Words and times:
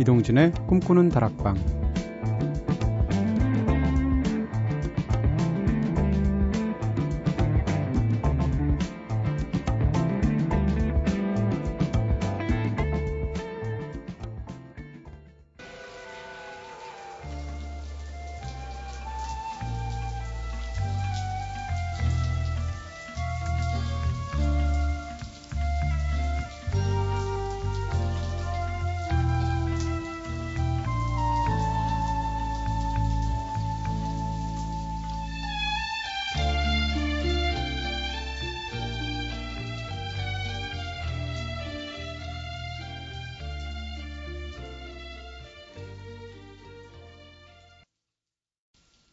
이동진의 0.00 0.52
꿈꾸는 0.66 1.10
다락방 1.10 1.79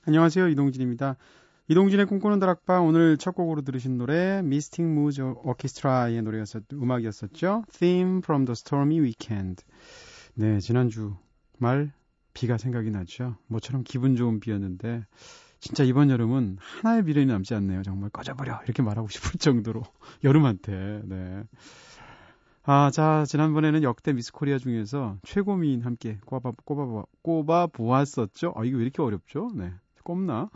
안녕하세요. 0.07 0.47
이동진입니다. 0.47 1.17
이동진의 1.67 2.05
꿈꾸는 2.05 2.39
다락방 2.39 2.87
오늘 2.87 3.17
첫 3.17 3.31
곡으로 3.31 3.63
들으신 3.63 3.97
노래 3.97 4.41
미스틱 4.41 4.85
무즈 4.85 5.21
오케스트라의 5.21 6.21
노래였었 6.21 6.63
음악이었었죠. 6.71 7.65
Theme 7.73 8.19
from 8.19 8.45
the 8.45 8.53
Stormy 8.53 9.01
Weekend. 9.01 9.65
네, 10.33 10.61
지난주 10.61 11.17
말 11.57 11.91
비가 12.33 12.57
생각이 12.57 12.89
나죠. 12.89 13.35
모처럼 13.47 13.83
기분 13.83 14.15
좋은 14.15 14.39
비였는데 14.39 15.05
진짜 15.59 15.83
이번 15.83 16.09
여름은 16.09 16.55
하나의 16.57 17.03
미련이 17.03 17.25
남지 17.25 17.53
않네요. 17.55 17.83
정말 17.83 18.09
꺼져버려 18.09 18.61
이렇게 18.63 18.81
말하고 18.81 19.09
싶을 19.09 19.37
정도로 19.37 19.83
여름한테. 20.23 21.01
네. 21.03 21.43
아, 22.63 22.91
자, 22.91 23.25
지난번에는 23.27 23.83
역대 23.83 24.13
미스 24.13 24.31
코리아 24.31 24.57
중에서 24.57 25.17
최고 25.23 25.57
미인 25.57 25.81
함께 25.81 26.17
꼽아, 26.25 26.53
꼽아, 26.63 27.03
꼽아 27.23 27.67
보았었죠. 27.67 28.53
아, 28.55 28.63
이거 28.63 28.77
왜 28.77 28.83
이렇게 28.83 29.01
어렵죠? 29.01 29.49
네. 29.53 29.73
꼽나? 30.07 30.49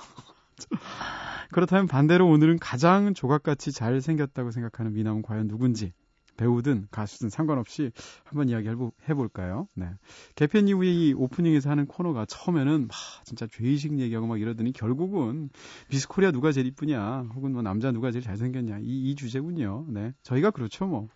그렇다면 1.52 1.88
반대로 1.88 2.26
오늘은 2.30 2.60
가장 2.60 3.14
조각같이 3.14 3.74
잘 3.74 4.00
생겼다고 4.00 4.52
생각하는 4.52 4.94
미남은 4.94 5.22
과연 5.24 5.50
누군지 5.50 5.92
배우든 6.38 6.88
가수든 6.92 7.30
상관없이 7.30 7.92
한번 8.24 8.48
이야기 8.48 8.70
해볼까요? 9.10 9.68
네. 9.76 9.88
개편 10.36 10.70
이후에 10.70 10.88
이 10.90 11.14
오프닝에서 11.14 11.70
하는 11.70 11.86
코너가 11.86 12.26
처음에는 12.26 12.88
막 12.88 12.96
진짜 13.26 13.46
죄의식 13.48 14.00
얘기하고 14.00 14.26
막 14.26 14.40
이러더니 14.40 14.72
결국은 14.72 15.50
미스 15.90 16.08
코리아 16.08 16.32
누가 16.32 16.54
제일 16.54 16.68
이쁘냐 16.68 17.32
혹은 17.36 17.52
뭐 17.52 17.62
남자 17.62 17.92
누가 17.92 18.12
제일 18.12 18.24
잘생겼냐 18.24 18.80
이, 18.80 19.12
이 19.12 19.16
주제군요. 19.16 19.86
네. 19.90 20.14
저희가 20.24 20.52
그렇죠 20.52 20.88
뭐. 20.88 21.10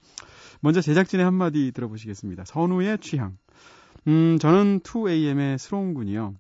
먼저 0.60 0.82
제작진의 0.82 1.24
한마디 1.24 1.72
들어보시겠습니다. 1.72 2.44
선우의 2.46 3.00
취향. 3.00 3.38
음, 4.08 4.38
저는 4.40 4.82
2AM의 4.82 5.58
스러운 5.58 5.94
군이요. 5.94 6.36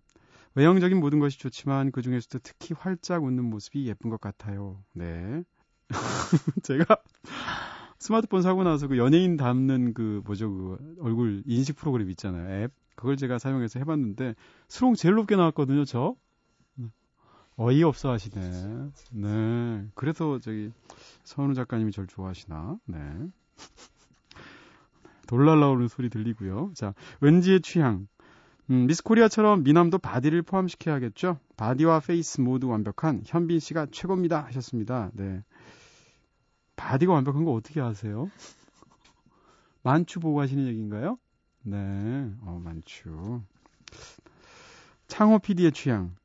외형적인 0.55 0.99
모든 0.99 1.19
것이 1.19 1.37
좋지만 1.37 1.91
그 1.91 2.01
중에서도 2.01 2.39
특히 2.41 2.73
활짝 2.77 3.23
웃는 3.23 3.43
모습이 3.45 3.87
예쁜 3.87 4.09
것 4.09 4.19
같아요. 4.19 4.81
네. 4.93 5.43
제가 6.63 6.97
스마트폰 7.99 8.41
사고 8.41 8.63
나서 8.63 8.87
그 8.87 8.97
연예인 8.97 9.37
담는 9.37 9.93
그 9.93 10.21
뭐죠? 10.25 10.49
그 10.49 10.95
얼굴 11.01 11.43
인식 11.45 11.75
프로그램 11.75 12.09
있잖아요. 12.11 12.63
앱. 12.63 12.71
그걸 12.95 13.17
제가 13.17 13.37
사용해서 13.39 13.79
해봤는데 13.79 14.35
수롱 14.69 14.95
제일 14.95 15.15
높게 15.15 15.35
나왔거든요 15.35 15.85
저. 15.85 16.15
어이없어 17.57 18.11
하시네. 18.11 18.91
네. 19.11 19.87
그래서 19.95 20.39
저기 20.39 20.71
선우 21.23 21.53
작가님이 21.53 21.91
절 21.91 22.07
좋아하시나? 22.07 22.77
네. 22.85 22.97
돌 25.27 25.45
날라오는 25.45 25.87
소리 25.87 26.09
들리고요. 26.09 26.71
자 26.75 26.93
왠지의 27.21 27.61
취향 27.61 28.07
음, 28.71 28.87
미스 28.87 29.03
코리아처럼 29.03 29.63
미남도 29.63 29.99
body를 29.99 30.41
포함시켜야겠죠? 30.41 31.39
body와 31.55 31.99
face 31.99 32.41
모두 32.41 32.67
완벽한 32.69 33.21
현빈 33.25 33.59
씨가 33.59 33.87
최고입니다 33.91 34.43
하셨습니다. 34.45 35.11
네. 35.13 35.43
body가 36.75 37.13
완벽한 37.13 37.45
거 37.45 37.53
어떻게 37.53 37.79
아세요? 37.79 38.29
만추 39.83 40.19
보고 40.19 40.41
하시는 40.41 40.65
얘기인가요? 40.65 41.17
네. 41.61 41.77
어, 42.41 42.59
만추. 42.63 43.41
창호 45.07 45.39
PD의 45.39 45.71
취향. 45.71 46.15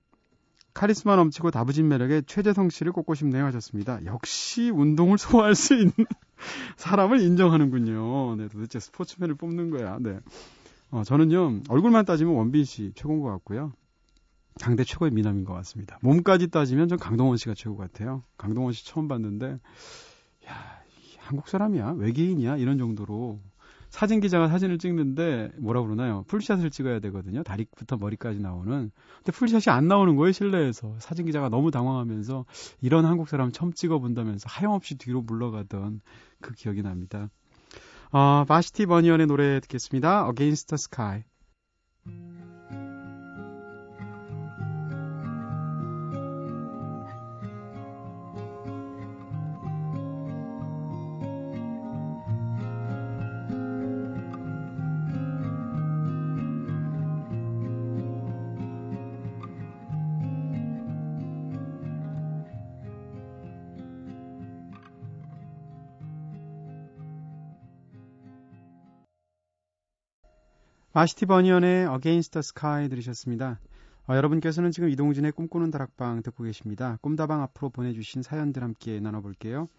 카리스마 0.73 1.17
넘치고 1.17 1.51
다부진 1.51 1.89
매력에 1.89 2.23
최재성 2.27 2.71
씨를 2.71 2.93
꼽고 2.93 3.15
싶네요 3.15 3.45
하셨습니다. 3.47 4.03
역시 4.07 4.71
운동을 4.71 5.19
소화할 5.19 5.55
수 5.55 5.75
있는 5.75 5.93
사람을 6.77 7.21
인정하는군요. 7.21 8.37
네, 8.37 8.49
도대체 8.49 8.81
스포츠맨을 8.81 9.35
뽑는 9.35 9.71
거야. 9.71 9.99
네. 10.01 10.21
어, 10.91 11.05
저는요, 11.05 11.61
얼굴만 11.69 12.05
따지면 12.05 12.35
원빈 12.35 12.65
씨 12.65 12.93
최고인 12.95 13.21
것 13.21 13.29
같고요. 13.29 13.73
당대 14.59 14.85
최고의 14.85 15.13
미남인 15.13 15.45
것 15.45 15.55
같습니다. 15.55 15.99
몸까지 16.03 16.49
따지면 16.49 16.89
전 16.89 16.99
강동원 16.99 17.37
씨가 17.37 17.55
최고 17.55 17.77
같아요. 17.77 18.25
강동원 18.37 18.73
씨 18.73 18.85
처음 18.85 19.09
봤는데, 19.09 19.59
야, 20.49 20.81
한국 21.19 21.49
사람이야? 21.49 21.93
외계인이야? 21.93 22.57
이런 22.57 22.77
정도로 22.79 23.41
사진 23.91 24.21
기자가 24.21 24.49
사진을 24.49 24.79
찍는데 24.79 25.53
뭐라 25.59 25.83
그러나요? 25.83 26.25
풀샷을 26.29 26.71
찍어야 26.71 27.01
되거든요. 27.01 27.43
다리부터 27.43 27.97
머리까지 27.97 28.41
나오는. 28.41 28.91
근데 29.17 29.33
풀샷이 29.33 29.75
안 29.75 29.89
나오는 29.89 30.15
거예요, 30.17 30.33
실내에서. 30.33 30.97
사진 31.01 31.27
기자가 31.27 31.49
너무 31.49 31.71
당황하면서 31.71 32.47
이런 32.81 33.05
한국 33.05 33.29
사람 33.29 33.51
처음 33.51 33.73
찍어 33.73 33.99
본다면서 33.99 34.47
하염없이 34.49 34.97
뒤로 34.97 35.23
물러가던 35.23 36.01
그 36.41 36.53
기억이 36.55 36.83
납니다. 36.83 37.31
어, 38.13 38.45
바시티 38.45 38.87
버니언의 38.87 39.27
노래 39.29 39.61
듣겠습니다. 39.61 40.27
Against 40.29 40.67
the 40.67 40.79
Sky. 40.79 41.23
바시티 71.01 71.25
버니언의 71.25 71.89
Against 71.95 72.33
the 72.33 72.41
Sky 72.41 72.91
들으셨습니다. 72.91 73.59
어, 74.07 74.15
여러분께서는 74.17 74.71
지금 74.71 74.91
이동진의 74.91 75.33
꿈꾸는 75.33 75.71
다락방 75.71 76.21
듣고 76.21 76.45
계십니다. 76.45 76.99
꿈다방 77.01 77.41
앞으로 77.41 77.71
보내주신 77.71 78.21
사연들 78.21 78.63
함께 78.63 79.01
나눠볼게요. 79.01 79.71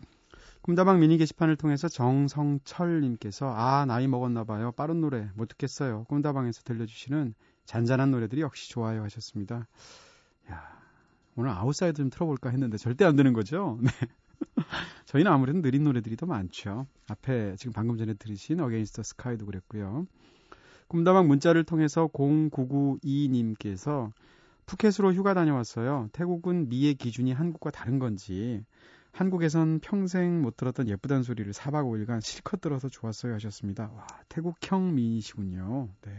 꿈다방 0.64 1.00
미니 1.00 1.20
게시판을 1.20 1.58
통해서 1.58 1.88
정성철님께서 1.90 3.54
아 3.56 3.86
나이 3.86 4.08
먹었나봐요. 4.08 4.72
빠른 4.72 5.00
노래 5.00 5.30
못 5.36 5.48
듣겠어요. 5.50 6.06
꿈다방에서 6.06 6.64
들려주시는 6.64 7.36
잔잔한 7.66 8.10
노래들이 8.10 8.42
역시 8.42 8.72
좋아요 8.72 9.04
하셨습니다. 9.04 9.68
야 10.50 10.82
오늘 11.36 11.52
아웃사이더 11.52 11.98
좀 11.98 12.10
틀어볼까 12.10 12.50
했는데 12.50 12.78
절대 12.78 13.06
안 13.06 13.16
되는 13.16 13.34
거죠. 13.34 13.78
네. 13.84 13.92
저희는 15.06 15.32
아무래도 15.32 15.62
느린 15.62 15.84
노래들이 15.84 16.16
더 16.16 16.26
많죠. 16.26 16.88
앞에 17.10 17.58
지금 17.58 17.74
방금 17.74 17.96
전에 18.00 18.16
들으신 18.16 18.58
the 18.58 18.88
Sky도 19.02 19.46
그랬고요. 19.46 20.08
꿈다방 20.92 21.30
문자를 21.30 21.64
통해서 21.64 22.10
0992님께서 22.10 24.12
푸켓으로 24.66 25.14
휴가 25.14 25.34
다녀왔어요. 25.34 26.10
태국은 26.12 26.68
미의 26.68 26.96
기준이 26.96 27.32
한국과 27.32 27.72
다른 27.72 27.98
건지 27.98 28.62
한국에선 29.14 29.80
평생 29.80 30.42
못 30.42 30.58
들었던 30.58 30.90
예쁘단 30.90 31.24
소리를 31.24 31.50
4박 31.54 31.86
5일간 31.86 32.20
실컷 32.20 32.60
들어서 32.60 32.90
좋았어요 32.90 33.34
하셨습니다. 33.36 33.90
와, 33.96 34.06
태국형 34.28 34.94
미인이시군요. 34.94 35.88
네. 36.02 36.12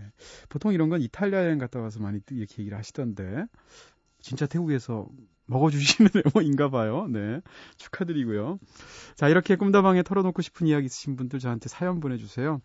보통 0.48 0.72
이런 0.72 0.88
건 0.88 1.02
이탈리아 1.02 1.44
여행 1.44 1.58
갔다 1.58 1.78
와서 1.78 2.00
많이 2.00 2.20
이렇게 2.30 2.62
얘기를 2.62 2.78
하시던데 2.78 3.44
진짜 4.22 4.46
태국에서 4.46 5.06
먹어주시는 5.44 6.10
외모인가 6.34 6.70
봐요. 6.70 7.08
네. 7.10 7.42
축하드리고요. 7.76 8.58
자, 9.16 9.28
이렇게 9.28 9.56
꿈다방에 9.56 10.02
털어놓고 10.02 10.40
싶은 10.40 10.66
이야기 10.66 10.86
있으신 10.86 11.16
분들 11.16 11.40
저한테 11.40 11.68
사연 11.68 12.00
보내주세요. 12.00 12.62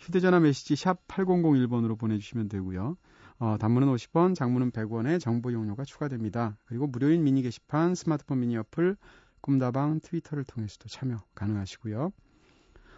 휴대전화 0.00 0.40
메시지 0.40 0.76
샵 0.76 1.06
8001번으로 1.06 1.98
보내주시면 1.98 2.48
되고요. 2.48 2.96
어, 3.38 3.56
단문은 3.58 3.88
50원, 3.94 4.34
장문은 4.34 4.70
100원의 4.70 5.20
정보 5.20 5.52
용료가 5.52 5.84
추가됩니다. 5.84 6.56
그리고 6.64 6.86
무료인 6.86 7.22
미니 7.22 7.42
게시판, 7.42 7.94
스마트폰 7.94 8.40
미니 8.40 8.56
어플, 8.56 8.96
꿈다방, 9.42 10.00
트위터를 10.00 10.44
통해서도 10.44 10.88
참여 10.88 11.18
가능하시고요. 11.34 12.12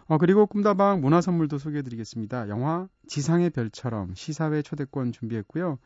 어, 0.07 0.17
그리고 0.17 0.45
꿈다방 0.47 1.01
문화 1.01 1.21
선물도 1.21 1.57
소개해드리겠습니다. 1.57 2.49
영화 2.49 2.87
지상의 3.07 3.49
별처럼 3.51 4.15
시사회 4.15 4.61
초대권 4.61 5.11
준비했고요. 5.11 5.79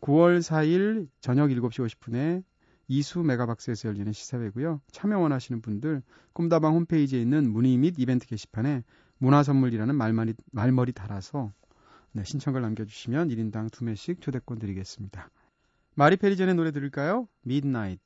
9월 0.00 0.38
4일 0.38 1.08
저녁 1.20 1.48
7시 1.48 1.86
50분에 1.86 2.44
이수 2.88 3.20
메가박스에서 3.20 3.88
열리는 3.88 4.12
시사회고요. 4.12 4.80
참여 4.92 5.18
원하시는 5.18 5.60
분들 5.60 6.02
꿈다방 6.32 6.74
홈페이지에 6.74 7.20
있는 7.20 7.50
문의 7.50 7.76
및 7.76 7.94
이벤트 7.98 8.26
게시판에 8.26 8.84
문화 9.18 9.42
선물이라는 9.42 9.94
말머리, 9.94 10.34
말머리 10.52 10.92
달아서 10.92 11.52
네, 12.12 12.24
신청글 12.24 12.62
남겨주시면 12.62 13.28
1인당 13.28 13.70
2매씩 13.70 14.20
초대권 14.20 14.58
드리겠습니다. 14.58 15.28
마리 15.94 16.16
페리젠의 16.16 16.54
노래 16.54 16.70
들을까요? 16.72 17.28
Midnight. 17.44 18.02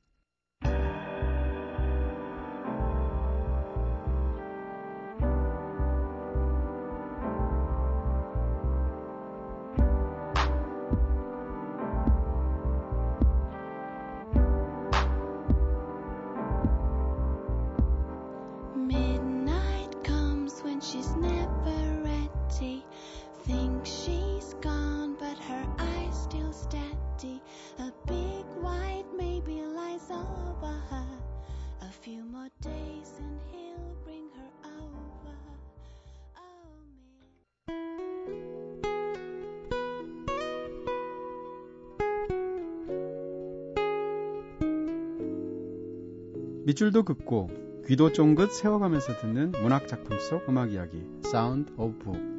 밑줄도 46.65 47.03
긋고 47.03 47.49
귀도 47.87 48.11
쫑긋 48.11 48.51
세워가면서 48.51 49.17
듣는 49.17 49.51
문학 49.63 49.87
작품 49.87 50.19
속 50.19 50.47
음악 50.47 50.71
이야기 50.71 51.01
Sound 51.25 51.73
of 51.77 51.97
Book. 52.03 52.31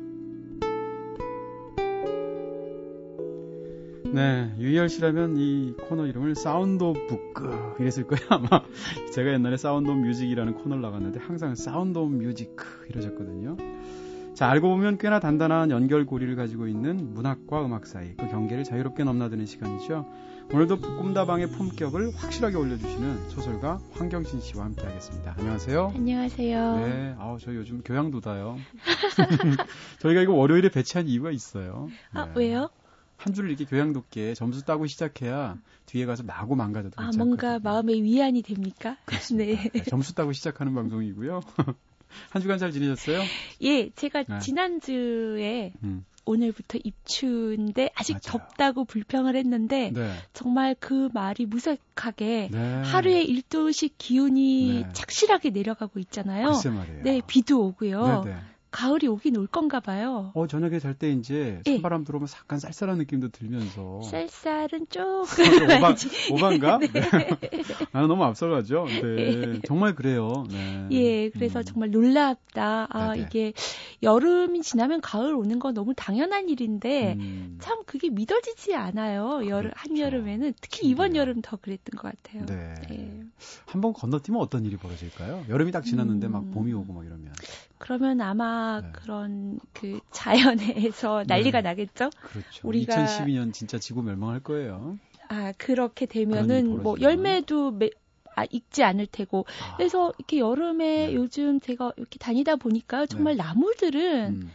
네, 4.12 4.54
유희열 4.58 4.90
씨라면 4.90 5.38
이 5.38 5.74
코너 5.88 6.06
이름을 6.06 6.34
Sound 6.34 6.84
of 6.84 7.06
Book 7.06 7.80
이랬을 7.80 8.06
거예요. 8.06 8.26
아마 8.30 8.62
제가 9.12 9.32
옛날에 9.32 9.56
Sound 9.56 9.90
of 9.90 10.00
Music이라는 10.00 10.54
코너를 10.54 10.82
나갔는데 10.82 11.18
항상 11.18 11.54
Sound 11.54 11.98
of 11.98 12.14
Music 12.16 12.54
이러셨거든요. 12.90 13.56
자, 14.34 14.50
알고 14.50 14.68
보면 14.68 14.98
꽤나 14.98 15.18
단단한 15.18 15.70
연결고리를 15.70 16.36
가지고 16.36 16.68
있는 16.68 17.14
문학과 17.14 17.64
음악 17.64 17.86
사이 17.86 18.14
그 18.16 18.28
경계를 18.28 18.64
자유롭게 18.64 19.02
넘나드는 19.02 19.46
시간이죠. 19.46 20.06
오늘도 20.50 20.80
꿈다방의 20.80 21.50
품격을 21.50 22.14
확실하게 22.14 22.56
올려주시는 22.56 23.30
소설가 23.30 23.80
황경신 23.92 24.40
씨와 24.40 24.64
함께하겠습니다. 24.66 25.34
안녕하세요. 25.38 25.92
안녕하세요. 25.94 26.76
네, 26.78 27.14
아우 27.18 27.38
저 27.38 27.54
요즘 27.54 27.82
교양도다요. 27.82 28.58
저희가 30.00 30.20
이거 30.20 30.34
월요일에 30.34 30.68
배치한 30.68 31.08
이유가 31.08 31.30
있어요. 31.30 31.88
아, 32.12 32.26
네. 32.26 32.30
아 32.30 32.34
왜요? 32.34 32.70
한 33.16 33.32
줄을 33.34 33.50
이렇게 33.50 33.64
교양돋게 33.64 34.34
점수 34.34 34.64
따고 34.64 34.86
시작해야 34.86 35.56
뒤에 35.86 36.04
가서 36.06 36.22
마구 36.24 36.54
망가져도 36.56 37.00
아 37.00 37.10
뭔가 37.16 37.58
마음의 37.58 38.02
위안이 38.02 38.42
됩니까? 38.42 38.96
그렇습니다. 39.06 39.62
네. 39.72 39.82
점수 39.84 40.14
따고 40.14 40.32
시작하는 40.32 40.74
방송이고요. 40.74 41.40
한 42.30 42.42
주간 42.42 42.58
잘 42.58 42.72
지내셨어요? 42.72 43.22
예, 43.62 43.90
제가 43.90 44.24
네. 44.24 44.38
지난주에 44.40 45.72
음. 45.82 46.04
오늘부터 46.24 46.78
입추인데 46.84 47.90
아직 47.94 48.14
맞아요. 48.14 48.20
덥다고 48.22 48.84
불평을 48.84 49.36
했는데 49.36 49.90
네. 49.92 50.14
정말 50.32 50.76
그 50.78 51.08
말이 51.12 51.46
무색하게 51.46 52.48
네. 52.50 52.82
하루에 52.84 53.24
1도씩 53.26 53.92
기온이 53.98 54.84
네. 54.84 54.92
착실하게 54.92 55.50
내려가고 55.50 55.98
있잖아요. 56.00 56.52
네, 57.02 57.20
비도 57.26 57.66
오고요. 57.66 58.24
네, 58.72 58.78
네. 58.78 58.82
가을이 58.82 59.06
오긴 59.06 59.36
올 59.36 59.46
건가 59.46 59.80
봐요. 59.80 60.32
어, 60.34 60.46
저녁에 60.46 60.78
잘 60.78 60.94
때 60.94 61.10
이제 61.10 61.60
예. 61.66 61.72
찬바람 61.74 62.04
들어오면 62.04 62.28
약간 62.36 62.58
쌀쌀한 62.58 62.98
느낌도 62.98 63.28
들면서. 63.28 64.02
쌀쌀은 64.02 64.86
조금. 64.90 65.44
오반, 65.64 65.96
오반가? 66.30 66.78
네. 66.92 67.10
나는 67.92 68.08
너무 68.08 68.24
앞서가죠. 68.24 68.86
네. 68.86 69.60
정말 69.66 69.94
그래요. 69.94 70.44
네. 70.50 70.88
예, 70.90 71.30
그래서 71.30 71.60
음. 71.60 71.64
정말 71.64 71.90
놀랍다. 71.90 72.86
아, 72.90 73.12
네네. 73.14 73.26
이게 73.26 73.52
여름이 74.02 74.62
지나면 74.62 75.00
가을 75.00 75.34
오는 75.34 75.58
건 75.58 75.74
너무 75.74 75.94
당연한 75.94 76.48
일인데, 76.48 77.14
음. 77.18 77.58
참 77.60 77.82
그게 77.86 78.10
믿어지지 78.10 78.74
않아요. 78.74 79.46
여름, 79.48 79.70
그렇죠. 79.70 79.74
한여름에는. 79.76 80.54
특히 80.60 80.88
이번 80.88 81.16
여름 81.16 81.40
더 81.42 81.56
그랬던 81.56 82.00
것 82.00 82.12
같아요. 82.12 82.46
네. 82.46 82.74
네. 82.88 83.22
한번 83.66 83.92
건너뛰면 83.92 84.40
어떤 84.40 84.64
일이 84.64 84.76
벌어질까요? 84.76 85.46
여름이 85.48 85.72
딱 85.72 85.84
지났는데 85.84 86.26
음. 86.28 86.32
막 86.32 86.50
봄이 86.52 86.72
오고 86.72 86.92
막 86.92 87.04
이러면. 87.04 87.32
그러면 87.78 88.20
아마 88.20 88.61
네. 88.82 88.92
그런 88.92 89.58
그 89.72 90.00
자연에서 90.10 91.24
난리가 91.26 91.60
네. 91.62 91.70
나겠죠. 91.70 92.10
그렇죠. 92.10 92.68
우리가 92.68 92.94
2012년 92.94 93.52
진짜 93.52 93.78
지구 93.78 94.02
멸망할 94.02 94.40
거예요. 94.40 94.98
아 95.28 95.52
그렇게 95.58 96.06
되면은 96.06 96.82
뭐 96.82 96.96
열매도 97.00 97.70
매, 97.72 97.90
아, 98.34 98.44
익지 98.50 98.82
않을 98.82 99.06
테고. 99.06 99.46
아. 99.62 99.76
그래서 99.76 100.12
이렇게 100.18 100.38
여름에 100.38 101.08
네. 101.08 101.14
요즘 101.14 101.60
제가 101.60 101.92
이렇게 101.96 102.18
다니다 102.18 102.56
보니까 102.56 103.06
정말 103.06 103.36
네. 103.36 103.42
나무들은 103.42 104.42
음. 104.42 104.50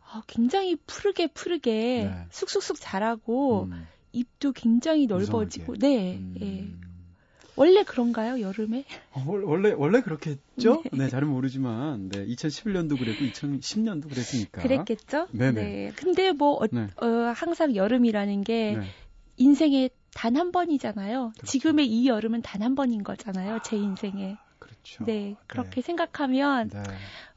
어, 0.00 0.22
굉장히 0.26 0.76
푸르게 0.76 1.26
푸르게 1.28 2.04
네. 2.04 2.26
쑥쑥쑥 2.30 2.76
자라고 2.80 3.64
음. 3.64 3.86
잎도 4.12 4.52
굉장히 4.52 5.06
넓어지고. 5.06 5.72
무성하게. 5.72 5.78
네. 5.78 6.16
음. 6.16 6.34
예. 6.40 6.93
원래 7.56 7.82
그런가요, 7.84 8.40
여름에? 8.40 8.84
어, 9.12 9.24
원래, 9.26 9.72
원래 9.72 10.00
그렇겠죠? 10.00 10.82
네. 10.92 11.04
네, 11.04 11.08
잘은 11.08 11.28
모르지만, 11.28 12.08
네, 12.08 12.26
2011년도 12.26 12.98
그랬고, 12.98 13.24
2010년도 13.24 14.08
그랬으니까. 14.08 14.62
그랬겠죠? 14.62 15.28
네네. 15.30 15.62
네. 15.62 15.92
근데 15.96 16.32
뭐, 16.32 16.54
어, 16.62 16.66
네. 16.70 16.88
어, 16.96 17.06
항상 17.34 17.76
여름이라는 17.76 18.42
게, 18.42 18.76
네. 18.78 18.86
인생에 19.36 19.90
단한 20.14 20.52
번이잖아요. 20.52 21.32
그렇죠. 21.34 21.46
지금의 21.46 21.86
이 21.86 22.06
여름은 22.08 22.42
단 22.42 22.62
한 22.62 22.74
번인 22.74 23.02
거잖아요, 23.02 23.58
제 23.62 23.76
인생에. 23.76 24.36
그렇죠. 24.58 25.04
네, 25.04 25.36
그렇게 25.46 25.76
네. 25.76 25.80
생각하면, 25.82 26.70
네. 26.70 26.82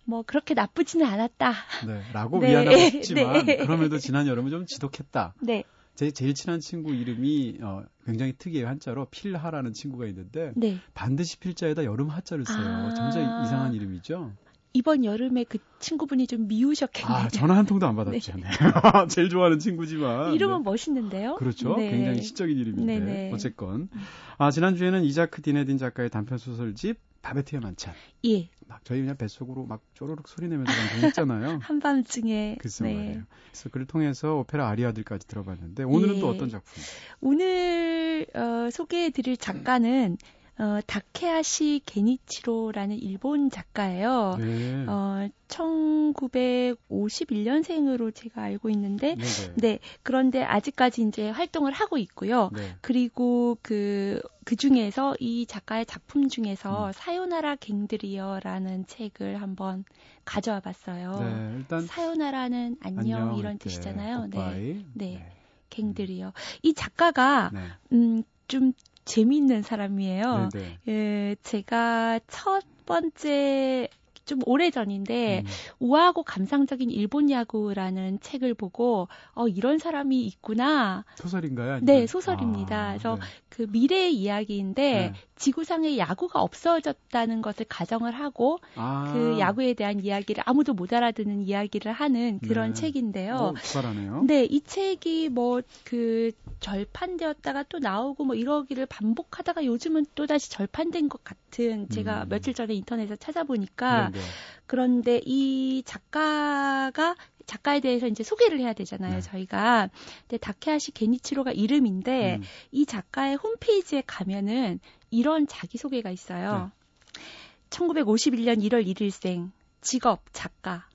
뭐, 0.05 0.23
그렇게 0.23 0.53
나쁘지는 0.53 1.05
않았다. 1.05 1.53
네, 1.85 2.01
라고 2.13 2.39
네. 2.39 2.51
위안하고 2.51 2.77
싶지만, 2.77 3.33
그럼에도 3.69 3.97
지난 3.99 4.25
여름은 4.27 4.51
좀 4.51 4.65
지독했다. 4.65 5.35
네. 5.41 5.63
제 5.97 6.11
제일 6.11 6.35
친한 6.35 6.59
친구 6.59 6.93
이름이 6.93 7.57
어, 7.63 7.83
굉장히 8.05 8.33
특이해요. 8.37 8.67
한자로 8.67 9.07
필하라는 9.09 9.73
친구가 9.73 10.05
있는데 10.05 10.53
네. 10.55 10.77
반드시 10.93 11.39
필자에다 11.39 11.85
여름 11.85 12.09
하자를 12.09 12.45
써요. 12.45 12.67
아~ 12.67 12.93
점점 12.93 13.23
이상한 13.43 13.73
이름이죠. 13.73 14.31
이번 14.73 15.03
여름에 15.03 15.43
그 15.45 15.57
친구분이 15.79 16.27
좀 16.27 16.47
미우셨겠네요. 16.47 17.17
아, 17.17 17.27
전화 17.29 17.57
한 17.57 17.65
통도 17.65 17.87
안 17.87 17.95
받았죠. 17.95 18.37
네. 18.37 18.43
네. 18.43 18.47
제일 19.09 19.29
좋아하는 19.29 19.57
친구지만. 19.57 20.35
이름은 20.35 20.59
네. 20.59 20.63
멋있는데요. 20.65 21.35
그렇죠. 21.37 21.75
네. 21.75 21.89
굉장히 21.89 22.21
시적인 22.21 22.55
이름인데. 22.55 22.99
네네. 22.99 23.31
어쨌건. 23.33 23.89
아, 24.37 24.51
지난주에는 24.51 25.03
이자크 25.03 25.41
디네딘 25.41 25.79
작가의 25.79 26.11
단편 26.11 26.37
소설집 26.37 26.99
바베트의 27.23 27.59
만찬. 27.59 27.95
예. 28.25 28.49
막 28.67 28.83
저희 28.83 28.99
그냥 29.01 29.17
뱃속으로 29.17 29.65
막 29.65 29.81
쪼르륵 29.93 30.27
소리 30.27 30.47
내면서 30.47 30.71
방송했잖아요. 30.73 31.59
한밤중에. 31.63 32.57
글쎄 32.59 32.83
네. 32.83 32.95
말이에요. 32.95 33.23
그래서 33.51 33.69
그를 33.69 33.85
통해서 33.85 34.35
오페라 34.35 34.67
아리아들까지 34.69 35.27
들어봤는데 35.27 35.83
오늘은 35.83 36.15
예. 36.15 36.19
또 36.19 36.27
어떤 36.29 36.49
작품? 36.49 36.83
오늘 37.21 38.27
어, 38.33 38.69
소개해드릴 38.71 39.37
작가는 39.37 40.17
어, 40.59 40.79
다케아시 40.87 41.81
게니치로라는 41.85 42.97
일본 42.97 43.51
작가예요. 43.51 44.37
네. 44.39 44.85
어, 44.87 45.29
1951년생으로 45.47 48.11
제가 48.13 48.41
알고 48.41 48.69
있는데, 48.71 49.15
네네. 49.15 49.53
네. 49.57 49.79
그런데 50.01 50.43
아직까지 50.43 51.03
이제 51.03 51.29
활동을 51.29 51.71
하고 51.73 51.99
있고요. 51.99 52.49
네. 52.53 52.75
그리고 52.81 53.59
그, 53.61 54.19
그 54.45 54.55
중에서 54.55 55.15
이 55.19 55.45
작가의 55.45 55.85
작품 55.85 56.27
중에서 56.27 56.87
음. 56.87 56.91
사요나라 56.91 57.55
갱드리어라는 57.55 58.87
책을 58.87 59.39
한번 59.39 59.85
가져와 60.25 60.59
봤어요. 60.59 61.19
네, 61.19 61.53
일단 61.57 61.85
사요나라는 61.85 62.77
안녕, 62.81 62.99
안녕 62.99 63.37
이런 63.37 63.59
뜻이잖아요. 63.59 64.25
네. 64.31 64.39
네. 64.39 64.83
네. 64.93 65.23
갱드리어. 65.69 66.33
이 66.63 66.73
작가가 66.73 67.51
네. 67.53 67.59
음, 67.91 68.23
좀 68.47 68.73
재미있는 69.07 69.63
사람이에요. 69.63 70.49
네네. 70.53 70.77
예, 70.89 71.35
제가 71.41 72.19
첫 72.27 72.63
번째 72.85 73.87
좀 74.25 74.39
오래전인데 74.45 75.43
음. 75.45 75.49
우아하고 75.79 76.23
감상적인 76.23 76.91
일본 76.91 77.31
야구라는 77.31 78.19
책을 78.19 78.53
보고 78.53 79.07
어 79.33 79.47
이런 79.47 79.79
사람이 79.79 80.21
있구나. 80.25 81.05
소설인가요? 81.15 81.75
아니면? 81.75 81.85
네, 81.85 82.05
소설입니다. 82.05 82.77
아, 82.77 82.87
그래서 82.89 83.15
네. 83.15 83.21
그 83.49 83.67
미래의 83.71 84.13
이야기인데 84.13 84.81
네. 84.81 85.13
지구상에 85.37 85.97
야구가 85.97 86.41
없어졌다는 86.41 87.41
것을 87.41 87.65
가정을 87.69 88.13
하고 88.13 88.59
아. 88.75 89.11
그 89.13 89.39
야구에 89.39 89.73
대한 89.73 90.03
이야기를 90.03 90.43
아무도 90.45 90.73
못 90.73 90.91
알아듣는 90.93 91.43
이야기를 91.43 91.91
하는 91.91 92.39
그런 92.39 92.73
네. 92.73 92.81
책인데요. 92.81 93.35
어, 93.35 93.53
부활하네요. 93.53 94.23
네, 94.27 94.43
이 94.45 94.61
책이 94.61 95.29
뭐 95.29 95.61
그 95.83 96.31
절판되었다가 96.59 97.63
또 97.69 97.79
나오고 97.79 98.25
뭐 98.25 98.35
이러기를 98.35 98.85
반복하다가 98.87 99.65
요즘은 99.65 100.05
또 100.15 100.25
다시 100.25 100.49
절판된 100.49 101.09
것 101.09 101.23
같은 101.23 101.87
제가 101.89 102.23
음. 102.23 102.29
며칠 102.29 102.53
전에 102.53 102.73
인터넷에서 102.73 103.15
찾아보니까 103.15 104.09
네네. 104.09 104.19
네. 104.19 104.25
그런데 104.65 105.21
이 105.25 105.83
작가가 105.85 107.15
작가에 107.45 107.79
대해서 107.79 108.07
이제 108.07 108.23
소개를 108.23 108.59
해야 108.59 108.73
되잖아요, 108.73 109.15
네. 109.15 109.21
저희가. 109.21 109.89
근데 110.21 110.37
다케하시 110.37 110.91
게니치로가 110.91 111.53
이름인데 111.53 112.35
음. 112.35 112.43
이 112.71 112.85
작가의 112.85 113.37
홈페이지에 113.37 114.03
가면은 114.05 114.81
이런 115.09 115.47
자기소개가 115.47 116.11
있어요. 116.11 116.71
네. 117.15 117.21
1951년 117.69 118.61
1월 118.63 118.85
1일생, 118.85 119.51
직업 119.81 120.23
작가, 120.31 120.87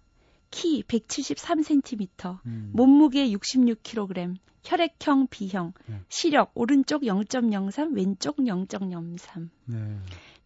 키 0.50 0.83
173cm, 0.83 2.38
음. 2.47 2.71
몸무게 2.75 3.28
66kg, 3.31 4.37
혈액형 4.64 5.26
B형, 5.28 5.73
네. 5.87 6.00
시력 6.09 6.52
오른쪽 6.54 7.02
0.03, 7.02 7.95
왼쪽 7.97 8.37
0.03. 8.37 9.49
네. 9.66 9.99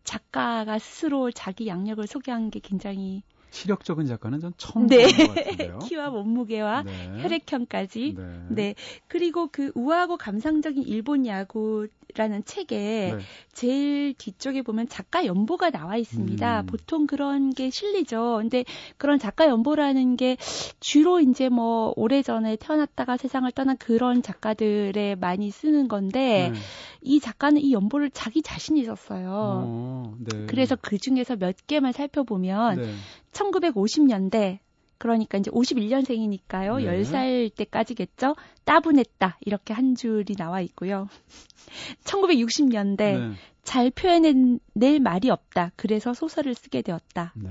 작가가 0.05 0.79
스스로 0.79 1.31
자기 1.31 1.67
양력을 1.67 2.07
소개한 2.07 2.51
게 2.51 2.61
굉장히 2.61 3.23
시력적인 3.57 4.07
작가는 4.07 4.39
전 4.39 4.53
처음 4.59 4.87
네. 4.87 5.07
본것 5.17 5.35
같은데요. 5.35 5.79
키와 5.89 6.11
몸무게와 6.11 6.83
네. 6.83 7.23
혈액형까지. 7.23 8.15
네. 8.17 8.25
네. 8.51 8.75
그리고 9.09 9.49
그 9.51 9.73
우아하고 9.75 10.19
감상적인 10.19 10.83
일본 10.83 11.27
야구라는 11.27 12.45
책에 12.45 13.15
네. 13.17 13.25
제일 13.55 14.13
뒤쪽에 14.19 14.61
보면 14.61 14.89
작가 14.89 15.25
연보가 15.25 15.71
나와 15.71 15.97
있습니다. 15.97 16.61
음. 16.61 16.67
보통 16.67 17.07
그런 17.07 17.51
게 17.51 17.71
실리죠. 17.71 18.39
근데 18.43 18.65
그런 18.99 19.19
작가 19.19 19.49
연보라는 19.49 20.17
게 20.17 20.37
주로 20.79 21.21
이제 21.21 21.49
뭐 21.49 21.95
오래전에 21.97 22.57
태어났다가 22.57 23.17
세상을 23.17 23.51
떠난 23.53 23.79
그런 23.79 24.21
작가들에 24.23 25.15
많이 25.15 25.51
쓰는 25.51 25.89
건데 25.89 26.51
네. 26.53 26.59
이 27.01 27.21
작가는 27.21 27.59
이 27.61 27.73
연보를 27.73 28.11
자기 28.11 28.43
자신이 28.43 28.85
썼어요. 28.85 29.31
어, 29.31 30.15
네. 30.19 30.47
그래서 30.47 30.77
그 30.77 30.99
중에서 30.99 31.37
몇 31.37 31.57
개만 31.67 31.93
살펴보면 31.93 32.77
네. 32.77 32.95
1950년대 33.37 34.59
그러니까 34.99 35.37
이제 35.37 35.51
51년생이니까요. 35.51 36.83
네. 36.83 37.03
10살 37.03 37.55
때까지겠죠. 37.55 38.35
따분했다. 38.65 39.39
이렇게 39.43 39.75
한 39.75 39.95
줄이 39.95 40.35
나와 40.37 40.61
있고요. 40.63 41.09
1960년대 42.05 42.97
네. 42.97 43.33
잘 43.63 43.91
표현해낼 43.91 45.01
말이 45.03 45.29
없다. 45.29 45.73
그래서 45.77 46.15
소설을 46.15 46.55
쓰게 46.55 46.83
되었다. 46.83 47.33
네. 47.35 47.51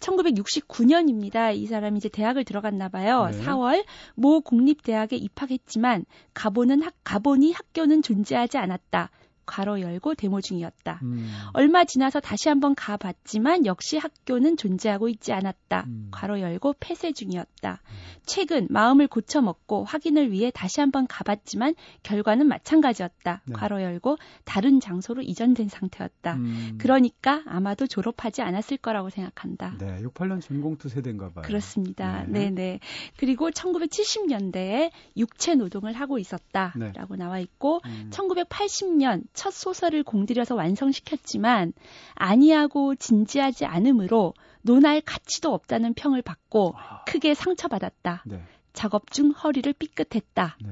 1969년입니다. 0.00 1.54
이 1.54 1.66
사람이 1.66 1.98
이제 1.98 2.08
대학을 2.08 2.44
들어갔나 2.44 2.88
봐요. 2.88 3.28
네. 3.30 3.40
4월 3.42 3.84
모 4.14 4.40
국립대학에 4.40 5.16
입학했지만 5.16 6.04
가보는 6.34 6.82
학, 6.82 6.94
가보니 7.04 7.52
학교는 7.52 8.02
존재하지 8.02 8.58
않았다. 8.58 9.10
괄호 9.46 9.80
열고 9.80 10.14
데모 10.14 10.40
중이었다. 10.40 11.00
음. 11.02 11.30
얼마 11.52 11.84
지나서 11.84 12.20
다시 12.20 12.48
한번 12.48 12.74
가봤지만 12.74 13.66
역시 13.66 13.98
학교는 13.98 14.56
존재하고 14.56 15.08
있지 15.08 15.32
않았다. 15.32 15.84
음. 15.86 16.08
괄호 16.10 16.40
열고 16.40 16.74
폐쇄 16.80 17.12
중이었다. 17.12 17.80
음. 17.82 17.96
최근 18.24 18.66
마음을 18.70 19.08
고쳐먹고 19.08 19.84
확인을 19.84 20.30
위해 20.30 20.50
다시 20.54 20.80
한번 20.80 21.06
가봤지만 21.06 21.74
결과는 22.02 22.46
마찬가지였다. 22.46 23.42
네. 23.44 23.52
괄호 23.52 23.82
열고 23.82 24.18
다른 24.44 24.80
장소로 24.80 25.22
이전된 25.22 25.68
상태였다. 25.68 26.34
음. 26.34 26.78
그러니까 26.78 27.42
아마도 27.46 27.86
졸업하지 27.86 28.42
않았을 28.42 28.76
거라고 28.76 29.10
생각한다. 29.10 29.76
네, 29.78 30.02
68년 30.02 30.40
전공투 30.40 30.88
세대인가 30.88 31.30
봐요. 31.32 31.44
그렇습니다. 31.44 32.24
네, 32.28 32.50
네. 32.50 32.78
그리고 33.16 33.50
1970년대에 33.50 34.90
육체 35.16 35.54
노동을 35.54 35.94
하고 35.94 36.18
있었다라고 36.18 37.16
네. 37.16 37.16
나와 37.16 37.38
있고 37.38 37.80
1980년 38.10 39.18
음. 39.18 39.24
첫 39.34 39.52
소설을 39.52 40.02
공들여서 40.02 40.54
완성시켰지만 40.54 41.72
아니하고 42.14 42.94
진지하지 42.94 43.64
않으므로 43.64 44.34
논할 44.62 45.00
가치도 45.00 45.52
없다는 45.52 45.94
평을 45.94 46.22
받고 46.22 46.74
아. 46.76 47.04
크게 47.04 47.34
상처받았다. 47.34 48.24
네. 48.26 48.42
작업 48.72 49.10
중 49.10 49.30
허리를 49.30 49.72
삐끗했다. 49.72 50.56
네. 50.62 50.70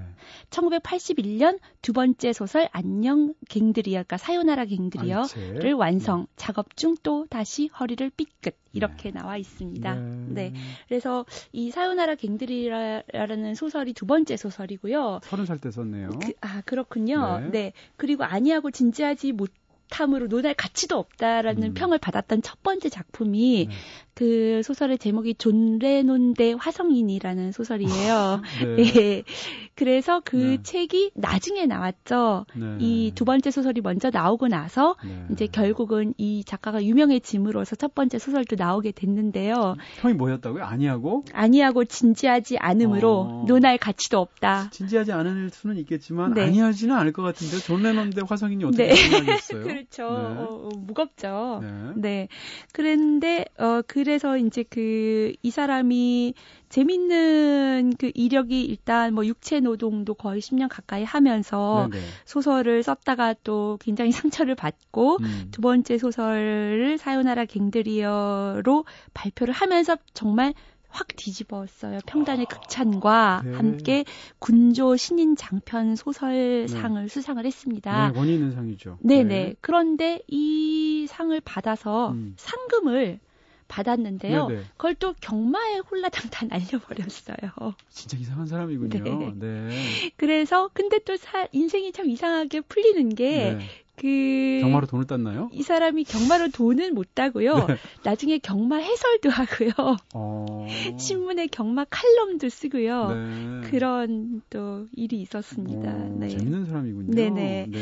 1981년 0.51 1.59
두 1.83 1.93
번째 1.93 2.33
소설 2.33 2.69
안녕 2.73 3.35
그러니까 3.49 4.17
사요나라 4.17 4.65
갱들이어를 4.65 5.73
완성. 5.75 6.21
네. 6.21 6.27
작업 6.37 6.77
중 6.77 6.91
또 7.03 7.27
다시 7.31 7.69
허리를 7.69 8.11
삐끗 8.11 8.57
이렇게 8.73 9.11
네. 9.11 9.21
나와 9.21 9.37
있습니다. 9.37 9.95
네. 9.95 10.51
네. 10.51 10.55
그래서 10.89 11.25
이 11.53 11.71
사요나라 11.71 12.15
갱들이여라는 12.15 13.55
소설이 13.55 13.93
두 13.93 14.07
번째 14.07 14.37
소설이고요. 14.37 15.21
서른 15.25 15.47
살 15.47 15.59
때 15.59 15.71
썼네요. 15.71 16.11
그, 16.21 16.33
아 16.41 16.63
그렇군요. 16.63 17.39
네. 17.41 17.51
네. 17.51 17.73
그리고 17.97 18.25
안이하고 18.25 18.71
진지하지 18.71 19.33
못함으로 19.33 20.29
논할 20.29 20.55
가치도 20.55 20.97
없다라는 20.97 21.63
음. 21.63 21.75
평을 21.75 21.99
받았던 21.99 22.43
첫 22.43 22.63
번째 22.63 22.89
작품이 22.89 23.67
네. 23.69 23.75
그 24.15 24.61
소설의 24.63 24.99
제목이 24.99 25.35
존 25.37 25.79
레논 25.79 26.35
대 26.35 26.53
화성인이라는 26.53 27.53
소설이에요. 27.53 28.43
네. 28.77 28.93
네. 28.93 29.23
그래서 29.75 30.21
그 30.23 30.37
네. 30.37 30.63
책이 30.63 31.13
나중에 31.15 31.65
나왔죠. 31.65 32.45
네. 32.55 32.77
이두 32.81 33.25
번째 33.25 33.51
소설이 33.51 33.81
먼저 33.81 34.11
나오고 34.11 34.49
나서 34.49 34.97
네. 35.03 35.25
이제 35.33 35.47
결국은 35.47 36.13
이 36.19 36.45
작가가 36.45 36.85
유명해짐으로써 36.85 37.77
첫 37.77 37.95
번째 37.95 38.19
소설도 38.19 38.57
나오게 38.57 38.93
됐는데요. 38.93 39.77
평이 40.01 40.15
뭐였다고요? 40.15 40.65
안이하고? 40.65 41.25
안이하고 41.33 41.87
진지하지 41.87 42.59
않으므로 42.59 43.21
어... 43.21 43.45
논할 43.49 43.79
가치도 43.79 44.19
없다. 44.19 44.69
진지하지 44.71 45.13
않을 45.13 45.49
수는 45.49 45.79
있겠지만 45.79 46.35
네. 46.35 46.43
안이하지는 46.43 46.95
않을 46.95 47.15
것 47.15 47.23
같은데 47.23 47.57
존 47.59 47.83
레논 47.83 48.11
대 48.11 48.21
화성인이 48.29 48.65
어떻게 48.65 48.85
네. 48.93 49.11
가능하겠어요? 49.11 49.80
그렇죠. 49.89 50.05
어, 50.07 50.69
어, 50.69 50.69
무겁죠. 50.77 51.63
네. 51.97 52.29
그랬는데 52.73 53.47
어 53.59 53.83
그래 53.87 54.11
그래서 54.11 54.37
이제 54.37 54.63
그 54.65 55.31
이 55.43 55.51
사람이 55.51 56.35
재밌는 56.69 57.95
그 57.99 58.11
이력이 58.15 58.63
일단 58.65 59.15
뭐 59.15 59.25
육체 59.27 59.61
노동도 59.61 60.15
거의 60.15 60.41
10년 60.41 60.69
가까이 60.69 61.05
하면서 61.05 61.89
네네. 61.91 62.05
소설을 62.25 62.83
썼다가 62.83 63.35
또 63.45 63.79
굉장히 63.81 64.11
상처를 64.47 64.55
받고 64.55 65.19
음. 65.21 65.49
두 65.51 65.61
번째 65.61 65.99
소설을 65.99 66.99
사요나라 66.99 67.45
갱들이여로 67.45 68.85
발표를 69.15 69.55
하면서 69.55 69.97
정말 70.15 70.55
확 70.91 71.09
뒤집었어요. 71.17 72.01
평단의 72.07 72.47
아, 72.49 72.55
극찬과 72.55 73.43
네. 73.45 73.53
함께 73.55 74.05
군조 74.39 74.97
신인 74.97 75.37
장편 75.37 75.97
소설상을 75.97 77.03
네. 77.03 77.09
수상을 77.09 77.45
했습니다. 77.45 78.11
네, 78.11 78.19
원인 78.19 78.35
있는 78.35 78.53
상이죠. 78.53 78.99
네네. 79.03 79.25
네. 79.25 79.55
그런데 79.61 80.21
이 80.27 81.07
상을 81.09 81.39
받아서 81.41 82.13
음. 82.13 82.35
상금을 82.37 83.21
받았는데요. 83.69 84.49
네네. 84.49 84.63
그걸 84.77 84.95
또 84.97 85.15
경마에 85.21 85.79
홀라당다 85.79 86.47
날려버렸어요. 86.47 87.37
진짜 87.89 88.17
이상한 88.19 88.47
사람이군요. 88.47 89.05
네. 89.05 89.33
네. 89.37 90.13
그래서 90.17 90.69
근데 90.75 90.99
또 91.05 91.17
사, 91.17 91.47
인생이 91.53 91.93
참 91.93 92.11
이상하게 92.11 92.63
풀리는 92.63 93.15
게 93.15 93.57
네. 93.57 93.59
그 94.01 94.61
경마로 94.63 94.87
돈을 94.87 95.07
땄나요? 95.07 95.51
이 95.53 95.63
사람이 95.63 96.05
경마로 96.05 96.49
돈은 96.49 96.95
못 96.95 97.15
따고요. 97.15 97.53
네. 97.69 97.77
나중에 98.03 98.39
경마 98.39 98.77
해설도 98.77 99.29
하고요. 99.29 99.97
어... 100.15 100.67
신문에 100.99 101.49
경마 101.49 101.85
칼럼도 101.91 102.49
쓰고요. 102.49 103.09
네. 103.13 103.61
그런 103.69 104.41
또 104.49 104.87
일이 104.97 105.21
있었습니다. 105.21 105.95
오, 105.95 106.17
네. 106.19 106.31
재밌는 106.31 106.65
사람이군요. 106.65 107.15
네네. 107.15 107.67
네. 107.69 107.79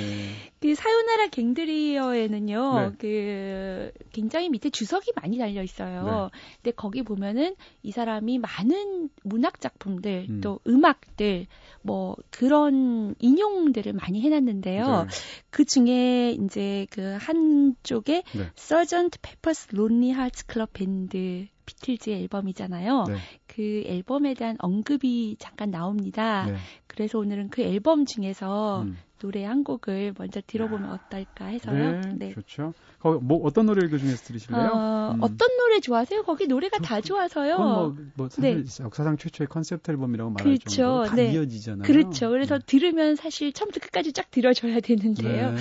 그 0.59 0.75
사요나라 0.75 1.29
갱드리어에는요. 1.29 2.81
네. 2.81 2.97
그 2.99 3.93
굉장히 4.11 4.49
밑에 4.49 4.71
주석이 4.71 5.13
많이 5.15 5.39
달려 5.39 5.63
있어요. 5.63 6.31
네. 6.33 6.39
근데 6.63 6.75
거기 6.75 7.05
보면은 7.05 7.55
이 7.85 7.93
사람이 7.93 8.39
많은 8.39 9.09
문학 9.23 9.61
작품들 9.61 10.27
음. 10.29 10.41
또 10.41 10.59
음악들 10.67 11.47
뭐 11.83 12.17
그런 12.31 13.15
인용들을 13.19 13.93
많이 13.93 14.21
해놨는데요. 14.23 14.85
네. 14.85 15.09
그 15.51 15.65
중에 15.65 16.33
이제 16.33 16.87
그 16.91 17.17
한쪽에 17.21 18.23
네. 18.35 18.51
Sgt. 18.55 19.19
Pepper's 19.23 19.75
Lonely 19.75 20.11
Hearts 20.11 20.47
Club 20.47 20.73
Band 20.73 21.47
비틀즈의 21.67 22.23
앨범이잖아요. 22.23 23.05
네. 23.09 23.17
그 23.47 23.85
앨범에 23.87 24.35
대한 24.35 24.57
언급이 24.59 25.37
잠깐 25.39 25.71
나옵니다. 25.71 26.47
네. 26.47 26.57
그래서 26.87 27.19
오늘은 27.19 27.51
그 27.51 27.63
앨범 27.63 28.07
중에서 28.07 28.83
음. 28.83 28.97
노래 29.19 29.45
한 29.45 29.65
곡을 29.65 30.15
먼저 30.19 30.41
들어보면 30.47 30.91
어떨까 30.91 31.47
해서요. 31.47 32.01
네, 32.01 32.15
네. 32.17 32.35
좋죠. 32.35 32.75
거기 32.99 33.25
뭐 33.25 33.39
어떤 33.45 33.67
노래를 33.67 33.91
그 33.91 33.99
중에서 33.99 34.17
들으실래요? 34.25 34.71
어, 34.73 35.15
음. 35.15 35.21
떤 35.21 35.57
노래 35.57 35.81
좋아하세요? 35.81 36.23
거기 36.23 36.47
노래가 36.47 36.79
다 36.79 37.01
좋아서요. 37.01 37.59
뭐, 37.59 37.97
뭐 38.15 38.29
사실 38.29 38.65
네. 38.65 38.85
역사상 38.85 39.17
최초의 39.17 39.49
컨셉트 39.49 39.91
앨범이라고 39.91 40.31
말할 40.31 40.45
그렇죠. 40.45 40.67
정도로 40.69 41.05
다 41.07 41.17
네. 41.17 41.33
이어지잖아요. 41.33 41.87
그렇죠. 41.87 42.31
그래서 42.31 42.59
네. 42.59 42.65
들으면 42.67 43.17
사실 43.17 43.53
처음부터 43.53 43.81
끝까지 43.81 44.13
쫙 44.13 44.31
들어줘야 44.31 44.81
되는데요. 44.81 45.53
네. 45.53 45.61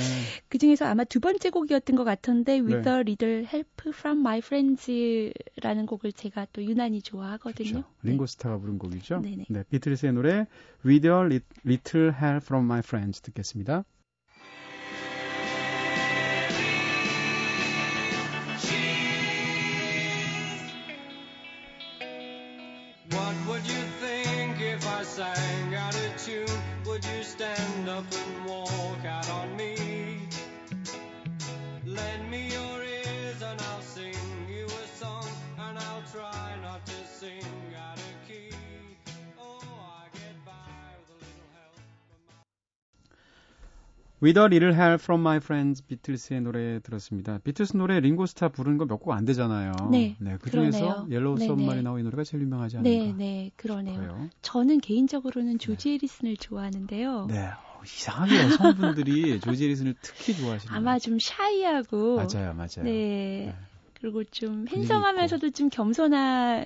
그 0.49 0.57
중에서 0.57 0.85
아마 0.85 1.03
두 1.03 1.19
번째 1.19 1.49
곡이었던 1.49 1.95
것 1.95 2.03
같은데 2.03 2.59
With 2.59 2.83
네. 2.83 2.89
a 2.89 2.99
Little 3.01 3.45
Help 3.45 3.89
from 3.89 4.19
My 4.19 4.39
Friends라는 4.39 5.85
곡을 5.87 6.13
제가 6.13 6.47
또 6.53 6.63
유난히 6.63 7.01
좋아하거든요. 7.01 7.69
그렇죠. 7.69 7.87
링고스타가 8.03 8.57
부른 8.57 8.77
곡이죠. 8.77 9.21
네네. 9.21 9.45
네, 9.49 9.63
비틀스의 9.69 10.13
노래 10.13 10.45
With 10.85 11.07
a 11.07 11.41
Little 11.65 12.11
Help 12.13 12.45
from 12.45 12.65
My 12.65 12.79
Friends 12.79 13.21
듣겠습니다. 13.21 13.46
전해드리겠습니다. 13.47 13.83
would 26.85 27.05
you 27.05 27.23
stand 27.23 27.89
up 27.89 28.05
and 28.11 28.49
walk? 28.49 28.76
With 44.21 44.39
a 44.39 44.45
little 44.45 44.73
help 44.73 44.99
from 45.03 45.21
my 45.21 45.37
friends 45.37 45.83
비틀스의 45.85 46.41
노래 46.41 46.79
들었습니다. 46.79 47.37
비틀스 47.43 47.77
노래 47.77 47.99
링고스타 47.99 48.49
부르는 48.49 48.79
거 48.79 48.85
몇 48.85 48.99
곡 48.99 49.13
안 49.13 49.25
되잖아요. 49.25 49.73
네. 49.91 50.15
네. 50.19 50.37
그 50.41 50.49
중에서 50.49 51.05
Yellow 51.09 51.37
Submarine 51.37 51.99
이 51.99 52.03
노래가 52.03 52.23
제일 52.23 52.41
유명하지 52.43 52.77
않을까 52.77 52.89
네, 53.05 53.13
네. 53.15 53.51
그러네요. 53.55 54.01
싶어요. 54.01 54.29
저는 54.41 54.79
개인적으로는 54.81 55.59
조지 55.59 55.89
네. 55.89 55.93
해리슨을 55.93 56.37
좋아하는데요. 56.37 57.27
네. 57.29 57.45
어, 57.47 57.81
이상하게 57.85 58.39
여성분들이 58.41 59.39
조지 59.41 59.65
해리슨을 59.65 59.93
특히 60.01 60.33
좋아하시는 60.35 60.73
아마 60.75 60.97
좀 60.97 61.19
샤이하고 61.19 62.15
맞아요, 62.15 62.53
맞아요. 62.55 62.83
네. 62.83 62.91
네. 62.91 63.55
그리고 64.01 64.23
좀 64.23 64.65
핸섬하면서도 64.67 65.51
좀 65.51 65.69
겸손한 65.69 66.65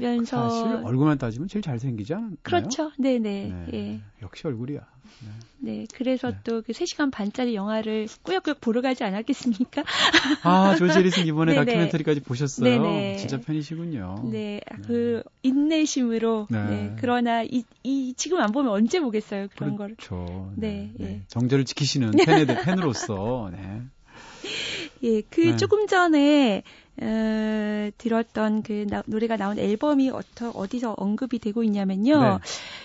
면서 0.00 0.48
사실 0.48 0.84
얼굴만 0.84 1.18
따지면 1.18 1.48
제일 1.48 1.62
잘생기지 1.62 2.14
않나요? 2.14 2.32
그렇죠. 2.42 2.92
네네. 2.98 3.20
네. 3.20 3.66
예. 3.72 4.00
역시 4.22 4.46
얼굴이야. 4.46 4.80
네. 5.20 5.28
네 5.58 5.86
그래서 5.94 6.30
네. 6.30 6.38
또그 6.44 6.72
3시간 6.72 7.10
반짜리 7.10 7.54
영화를 7.54 8.08
꾸역꾸역 8.22 8.60
보러 8.60 8.80
가지 8.80 9.04
않았겠습니까? 9.04 9.82
아, 10.42 10.74
조지리슨 10.76 11.26
이번에 11.26 11.52
네네. 11.54 11.64
다큐멘터리까지 11.64 12.20
보셨어요? 12.20 12.64
네네. 12.64 13.16
진짜 13.16 13.38
팬이시군요. 13.40 14.30
네, 14.30 14.60
네. 14.70 14.82
그 14.86 15.22
인내심으로. 15.42 16.46
네. 16.50 16.64
네. 16.64 16.96
그러나 16.98 17.42
이, 17.42 17.64
이 17.82 18.14
지금 18.16 18.40
안 18.40 18.52
보면 18.52 18.72
언제 18.72 19.00
보겠어요 19.00 19.48
그런 19.54 19.76
그렇죠. 19.76 19.78
거를. 19.78 19.96
그렇죠. 19.96 20.52
네. 20.56 20.92
네. 20.96 21.06
예. 21.06 21.20
정절을 21.28 21.64
지키시는 21.64 22.12
팬에 22.24 22.46
팬으로서. 22.46 23.50
네. 23.52 23.82
예, 25.02 25.22
그 25.22 25.40
네. 25.40 25.56
조금 25.56 25.86
전에 25.86 26.62
어, 27.00 27.90
들었던 27.96 28.62
그 28.62 28.86
나, 28.88 29.02
노래가 29.06 29.36
나온 29.36 29.58
앨범이 29.58 30.10
어터, 30.10 30.50
어디서 30.50 30.94
언급이 30.96 31.38
되고 31.38 31.62
있냐면요. 31.64 32.20
네. 32.20 32.38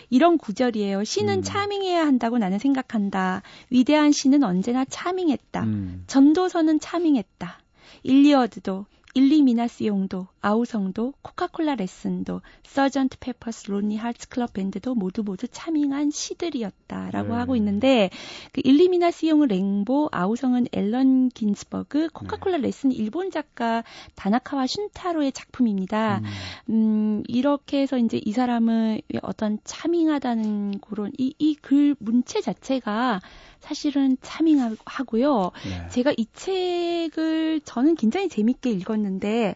이런 0.09 0.37
구절이에요. 0.37 1.03
시는 1.03 1.39
음. 1.39 1.43
차밍해야 1.43 2.05
한다고 2.05 2.37
나는 2.37 2.57
생각한다. 2.59 3.41
위대한 3.69 4.11
시는 4.11 4.43
언제나 4.43 4.85
차밍했다. 4.85 5.63
음. 5.63 6.03
전도서는 6.07 6.79
차밍했다. 6.79 7.59
일리어드도 8.03 8.85
Illuminations도, 9.15 10.27
아우성도, 10.41 11.13
코카콜라 11.21 11.75
레슨도, 11.75 12.41
Sgt. 12.63 13.17
Pepper's 13.21 13.71
Lonely 13.71 13.95
Hearts 13.95 14.27
Club 14.27 14.51
Band도 14.51 14.93
모두 14.93 15.23
모두 15.23 15.47
charming한 15.47 16.11
시들이었다라고 16.11 17.29
네. 17.29 17.33
하고 17.33 17.55
있는데 17.55 18.09
그 18.51 18.61
Illuminations은 18.65 19.47
랭보, 19.47 20.09
아우성은 20.11 20.67
앨런 20.73 21.29
긴즈버그, 21.29 22.09
코카콜라 22.09 22.57
네. 22.57 22.63
레슨 22.63 22.91
일본 22.91 23.31
작가 23.31 23.85
다니카와 24.15 24.65
슌타로의 24.65 25.33
작품입니다. 25.33 26.19
음. 26.67 26.73
음, 26.73 27.23
이렇게 27.29 27.81
해서 27.81 27.97
이제 27.97 28.19
이 28.23 28.33
사람은 28.33 28.99
어떤 29.21 29.59
charming하다는 29.63 30.79
그런 30.81 31.11
이 31.17 31.33
이 31.39 31.55
글 31.55 31.95
문체 31.99 32.41
자체가 32.41 33.21
사실은 33.65 34.15
차밍하고요. 34.21 35.51
네. 35.65 35.89
제가 35.89 36.13
이 36.17 36.27
책을 36.33 37.61
저는 37.65 37.95
굉장히 37.95 38.29
재밌게 38.29 38.69
읽었는데 38.69 39.55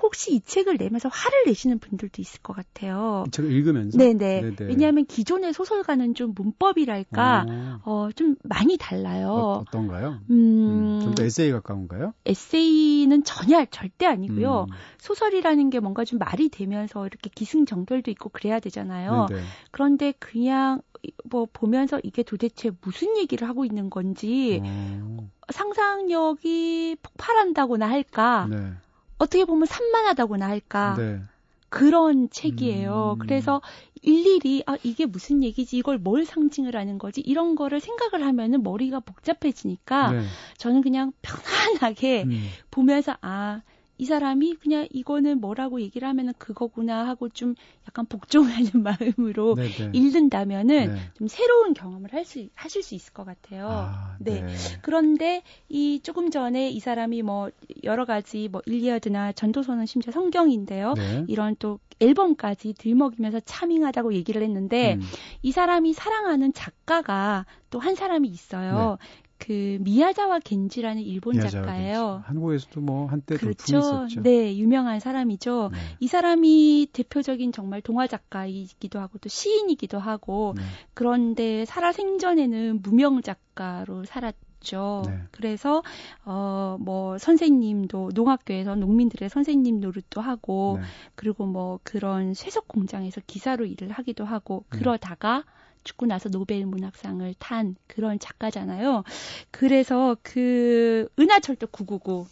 혹시 0.00 0.34
이 0.34 0.40
책을 0.40 0.78
내면서 0.78 1.10
화를 1.10 1.44
내시는 1.46 1.78
분들도 1.78 2.22
있을 2.22 2.40
것 2.40 2.54
같아요. 2.56 3.24
이 3.26 3.30
책을 3.30 3.52
읽으면서? 3.52 3.98
네네. 3.98 4.40
네네. 4.40 4.56
왜냐하면 4.60 5.04
기존의 5.04 5.52
소설가는 5.52 6.14
좀 6.14 6.32
문법이랄까 6.34 7.46
어, 7.84 8.08
어좀 8.08 8.36
많이 8.44 8.78
달라요. 8.78 9.28
어, 9.30 9.64
떤가요 9.70 10.20
음, 10.30 10.30
음, 10.30 11.00
좀 11.02 11.14
더 11.14 11.22
에세이 11.22 11.52
가까운가요? 11.52 12.14
에세이는 12.24 13.24
전혀 13.24 13.64
절대 13.66 14.06
아니고요. 14.06 14.66
음. 14.70 14.74
소설이라는 14.98 15.68
게 15.70 15.80
뭔가 15.80 16.04
좀 16.04 16.18
말이 16.18 16.48
되면서 16.48 17.06
이렇게 17.06 17.28
기승전결도 17.34 18.10
있고 18.12 18.30
그래야 18.30 18.58
되잖아요. 18.58 19.26
네네. 19.28 19.42
그런데 19.70 20.12
그냥 20.18 20.80
뭐 21.24 21.46
보면서 21.52 22.00
이게 22.02 22.22
도대체 22.22 22.70
무슨 22.80 23.16
얘기를 23.16 23.48
하고 23.48 23.64
있는 23.64 23.90
건지 23.90 24.62
오. 24.64 25.28
상상력이 25.50 26.96
폭발한다고나 27.02 27.88
할까? 27.88 28.46
네. 28.50 28.72
어떻게 29.18 29.44
보면 29.44 29.66
산만하다고나 29.66 30.46
할까? 30.46 30.94
네. 30.96 31.20
그런 31.68 32.28
책이에요. 32.30 33.16
음. 33.16 33.18
그래서 33.18 33.62
일일이 34.02 34.62
아 34.66 34.76
이게 34.82 35.06
무슨 35.06 35.42
얘기지 35.42 35.76
이걸 35.76 35.98
뭘 35.98 36.24
상징을 36.24 36.74
하는 36.74 36.98
거지 36.98 37.20
이런 37.20 37.54
거를 37.54 37.80
생각을 37.80 38.26
하면은 38.26 38.62
머리가 38.62 39.00
복잡해지니까 39.00 40.12
네. 40.12 40.22
저는 40.56 40.82
그냥 40.82 41.12
편안하게 41.22 42.24
음. 42.24 42.48
보면서 42.70 43.16
아 43.20 43.62
이 44.00 44.06
사람이 44.06 44.54
그냥 44.54 44.88
이거는 44.90 45.40
뭐라고 45.40 45.80
얘기를 45.82 46.08
하면은 46.08 46.32
그거구나 46.38 47.06
하고 47.06 47.28
좀 47.28 47.54
약간 47.86 48.06
복종하는 48.06 48.70
마음으로 48.82 49.56
네네. 49.56 49.68
네. 49.68 49.90
읽는다면은 49.92 50.94
네. 50.94 51.00
좀 51.14 51.28
새로운 51.28 51.74
경험을 51.74 52.12
할 52.14 52.24
수 52.24 52.48
하실 52.54 52.82
수 52.82 52.94
있을 52.94 53.12
것 53.12 53.24
같아요. 53.24 53.68
아, 53.68 54.16
네. 54.18 54.40
네. 54.42 54.54
그런데 54.82 55.42
이 55.68 56.00
조금 56.02 56.30
전에 56.30 56.70
이 56.70 56.80
사람이 56.80 57.22
뭐 57.22 57.50
여러 57.84 58.04
가지 58.04 58.48
뭐 58.48 58.62
일리아드나 58.66 59.32
전도서는 59.32 59.84
심지어 59.86 60.12
성경인데요. 60.12 60.94
네. 60.94 61.24
이런 61.28 61.56
또 61.58 61.78
앨범까지 62.00 62.74
들먹이면서 62.78 63.40
차밍하다고 63.40 64.14
얘기를 64.14 64.42
했는데 64.42 64.94
음. 64.94 65.00
이 65.42 65.52
사람이 65.52 65.92
사랑하는 65.92 66.52
작가가 66.54 67.44
또 67.70 67.78
한 67.80 67.94
사람이 67.94 68.28
있어요. 68.28 68.98
네. 69.40 69.46
그 69.46 69.78
미야자와 69.82 70.40
겐지라는 70.40 71.02
일본 71.02 71.36
미야자와 71.36 71.64
작가예요. 71.64 72.12
겐지. 72.16 72.26
한국에서도 72.26 72.80
뭐 72.80 73.06
한때 73.06 73.36
그렇죠. 73.36 73.78
있었죠. 73.78 74.22
네, 74.22 74.56
유명한 74.56 75.00
사람이죠. 75.00 75.70
네. 75.72 75.78
이 75.98 76.06
사람이 76.06 76.88
대표적인 76.92 77.52
정말 77.52 77.80
동화 77.80 78.06
작가이기도 78.06 79.00
하고 79.00 79.18
또 79.18 79.28
시인이기도 79.28 79.98
하고 79.98 80.54
네. 80.56 80.62
그런데 80.94 81.64
살아 81.64 81.92
생전에는 81.92 82.80
무명 82.82 83.22
작가로 83.22 84.04
살았 84.04 84.34
죠. 84.60 85.02
네. 85.06 85.18
그래서 85.30 85.82
어 86.26 86.76
뭐 86.80 87.18
선생님도 87.18 88.10
농학교에서 88.14 88.74
농민들의 88.74 89.28
선생님 89.28 89.80
노릇도 89.80 90.20
하고 90.20 90.78
네. 90.80 90.86
그리고 91.14 91.46
뭐 91.46 91.78
그런 91.82 92.34
쇠석 92.34 92.68
공장에서 92.68 93.20
기사로 93.26 93.64
일을 93.66 93.90
하기도 93.90 94.24
하고 94.24 94.64
네. 94.72 94.78
그러다가 94.78 95.44
죽고 95.84 96.06
나서 96.06 96.28
노벨 96.28 96.66
문학상을 96.66 97.34
탄 97.38 97.76
그런 97.86 98.18
작가잖아요. 98.18 99.04
그래서 99.50 100.16
그 100.22 101.08
은하철도 101.18 101.68
999 101.68 102.26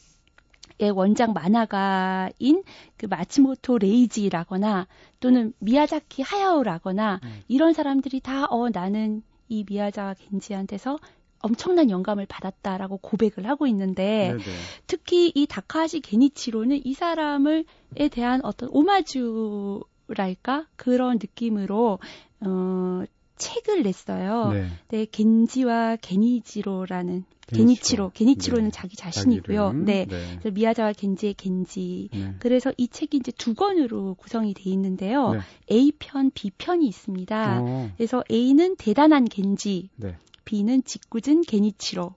의 0.80 0.90
원작 0.92 1.32
만화가인 1.32 2.62
그 2.96 3.06
마츠모토 3.06 3.78
레이지라거나 3.78 4.86
또는 5.18 5.52
미야자키 5.58 6.22
하야오라거나 6.22 7.18
음. 7.24 7.42
이런 7.48 7.72
사람들이 7.72 8.20
다 8.20 8.46
어 8.48 8.68
나는 8.70 9.22
이 9.48 9.64
미야자와 9.68 10.14
겐지한테서 10.14 10.98
엄청난 11.40 11.90
영감을 11.90 12.26
받았다라고 12.26 12.98
고백을 12.98 13.46
하고 13.48 13.66
있는데 13.66 14.34
네네. 14.36 14.42
특히 14.86 15.32
이 15.34 15.46
다카시 15.46 16.00
게니치로는 16.00 16.80
이 16.84 16.94
사람을 16.94 17.64
에 17.96 18.08
대한 18.08 18.40
어떤 18.44 18.68
오마주랄까 18.72 20.66
그런 20.76 21.14
느낌으로 21.14 21.98
어 22.40 23.02
책을 23.38 23.82
냈어요. 23.82 24.52
네. 24.52 24.68
네 24.88 25.06
겐지와 25.10 25.96
게니지로라는 25.96 27.24
게니치로, 27.46 28.10
게니치로는 28.12 28.64
네. 28.66 28.70
자기 28.70 28.96
자신이고요. 28.96 29.72
네. 29.72 30.06
네. 30.06 30.38
그래서 30.38 30.50
미야자와 30.50 30.92
겐지의 30.92 31.34
겐지. 31.34 32.10
네. 32.12 32.34
그래서 32.38 32.72
이 32.76 32.88
책이 32.88 33.16
이제 33.16 33.32
두 33.32 33.54
권으로 33.54 34.14
구성이 34.14 34.52
돼 34.54 34.68
있는데요. 34.70 35.32
네. 35.32 35.40
A 35.72 35.92
편, 35.98 36.30
B 36.30 36.50
편이 36.50 36.86
있습니다. 36.86 37.60
오. 37.60 37.66
어. 37.66 37.90
그래서 37.96 38.22
A는 38.30 38.76
대단한 38.76 39.24
겐지. 39.24 39.88
네. 39.96 40.16
B는 40.44 40.84
짓궂은 40.84 41.42
게니치로. 41.42 42.14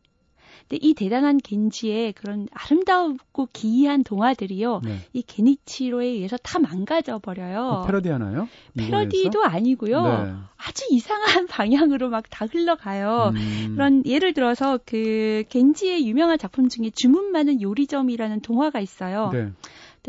근데 0.72 0.88
이 0.88 0.94
대단한 0.94 1.38
겐지의 1.38 2.14
그런 2.14 2.48
아름답고 2.54 3.50
기이한 3.52 4.06
동화들이요. 4.06 4.80
네. 4.86 5.00
이 5.12 5.22
게니치로에 5.22 6.06
의해서 6.06 6.38
다 6.38 6.60
망가져 6.60 7.20
버려요. 7.20 7.60
어, 7.60 7.86
패러디 7.86 8.08
하나요? 8.08 8.48
패러디도 8.78 9.44
아니고요. 9.44 10.02
네. 10.02 10.34
아주 10.56 10.86
이상한 10.90 11.48
방향으로 11.52 12.10
막 12.10 12.24
다 12.30 12.46
흘러가요. 12.46 13.34
음. 13.36 13.74
그런 13.76 14.04
예를 14.06 14.34
들어서 14.34 14.80
그 14.86 15.44
겐지의 15.50 16.08
유명한 16.08 16.38
작품 16.38 16.70
중에 16.70 16.92
주문 16.96 17.34
많은 17.34 17.62
요리점이라는 17.62 18.40
동화가 18.40 18.80
있어요. 18.80 19.30
네. 19.34 19.52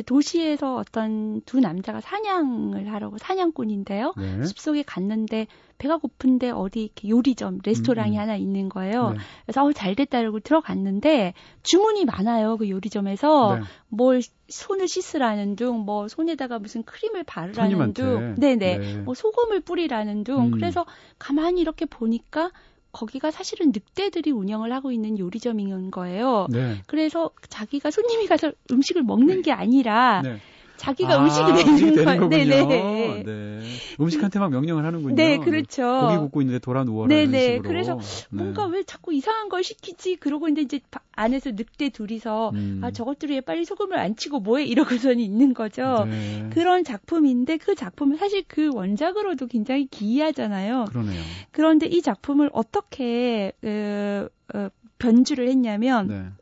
도시에서 0.01 0.77
어떤 0.77 1.43
두 1.43 1.61
남자가 1.61 2.01
사냥을 2.01 2.91
하려고 2.91 3.19
사냥꾼인데요. 3.19 4.15
네. 4.17 4.45
숲속에 4.45 4.85
갔는데 4.85 5.47
배가 5.77 5.99
고픈데 5.99 6.51
어디 6.51 6.85
이렇게 6.85 7.09
요리점, 7.11 7.59
레스토랑이 7.63 8.13
음, 8.13 8.15
음. 8.17 8.21
하나 8.21 8.37
있는 8.37 8.71
거예요. 8.71 9.11
네. 9.11 9.19
그래서 9.45 9.65
어, 9.65 9.73
잘 9.73 9.95
됐다 9.95 10.21
그러고 10.21 10.41
들어갔는데 10.41 11.35
주문이 11.63 12.07
많아요. 12.07 12.57
그 12.57 12.71
요리점에서 12.71 13.57
네. 13.57 13.63
뭘 13.89 14.23
손을 14.49 14.89
씻으라는 14.89 15.57
둥, 15.57 15.81
뭐 15.81 16.09
손에다가 16.09 16.59
무슨 16.59 16.85
크림을 16.85 17.25
바르라는. 17.25 17.93
둥, 17.93 18.35
네네, 18.39 18.79
네. 18.79 18.97
뭐 18.99 19.15
소금을 19.15 19.61
뿌리라는 19.61 20.25
둥. 20.25 20.47
음. 20.47 20.51
그래서 20.53 20.87
가만히 21.19 21.61
이렇게 21.61 21.85
보니까 21.85 22.51
거기가 22.93 23.31
사실은 23.31 23.73
늑대들이 23.73 24.31
운영을 24.31 24.73
하고 24.73 24.93
있는 24.93 25.19
요리점인 25.19 25.91
거예요. 25.91 26.47
네. 26.51 26.83
그래서 26.87 27.31
자기가 27.49 27.91
손님이 27.91 28.27
가서 28.27 28.53
음식을 28.71 29.03
먹는 29.03 29.43
게 29.43 29.51
아니라 29.53 30.21
네. 30.23 30.39
자기가 30.77 31.15
아, 31.15 31.25
음식이 31.25 31.53
되는, 31.95 32.05
거예요. 32.05 32.29
네네. 32.29 33.23
네. 33.25 33.61
음식한테 34.01 34.39
막 34.39 34.51
명령을 34.51 34.85
하는군요. 34.85 35.15
네, 35.15 35.39
그렇죠. 35.39 35.83
고기 35.83 36.17
굽고 36.19 36.41
있는데 36.43 36.59
돌아 36.59 36.85
누워라. 36.85 37.09
네네. 37.09 37.61
그래서 37.61 37.97
네. 37.97 38.03
뭔가 38.31 38.67
왜 38.67 38.83
자꾸 38.83 39.13
이상한 39.13 39.49
걸 39.49 39.63
시키지? 39.63 40.17
그러고 40.17 40.49
있는데 40.49 40.63
이제 40.63 40.81
안에서 41.13 41.51
늑대 41.51 41.91
둘이서 41.91 42.51
음. 42.55 42.81
아 42.83 42.91
저것들이 42.91 43.35
왜 43.35 43.41
빨리 43.41 43.65
소금을 43.65 43.99
안 43.99 44.17
치고 44.17 44.41
뭐해 44.41 44.65
이러고서는 44.65 45.21
있는 45.21 45.55
거죠. 45.55 46.05
네. 46.09 46.51
그런 46.53 46.85
작품인데 46.85 47.59
그 47.59 47.75
작품은 47.75 48.17
사실 48.17 48.45
그 48.49 48.71
원작으로도 48.73 49.47
굉장히 49.47 49.87
기이하잖아요. 49.87 50.87
그러네요. 50.89 51.23
그런데 51.51 51.87
이 51.87 52.03
작품을 52.03 52.51
어떻게 52.53 53.53
어, 53.63 54.29
어, 54.55 54.69
변주를 54.99 55.49
했냐면. 55.49 56.37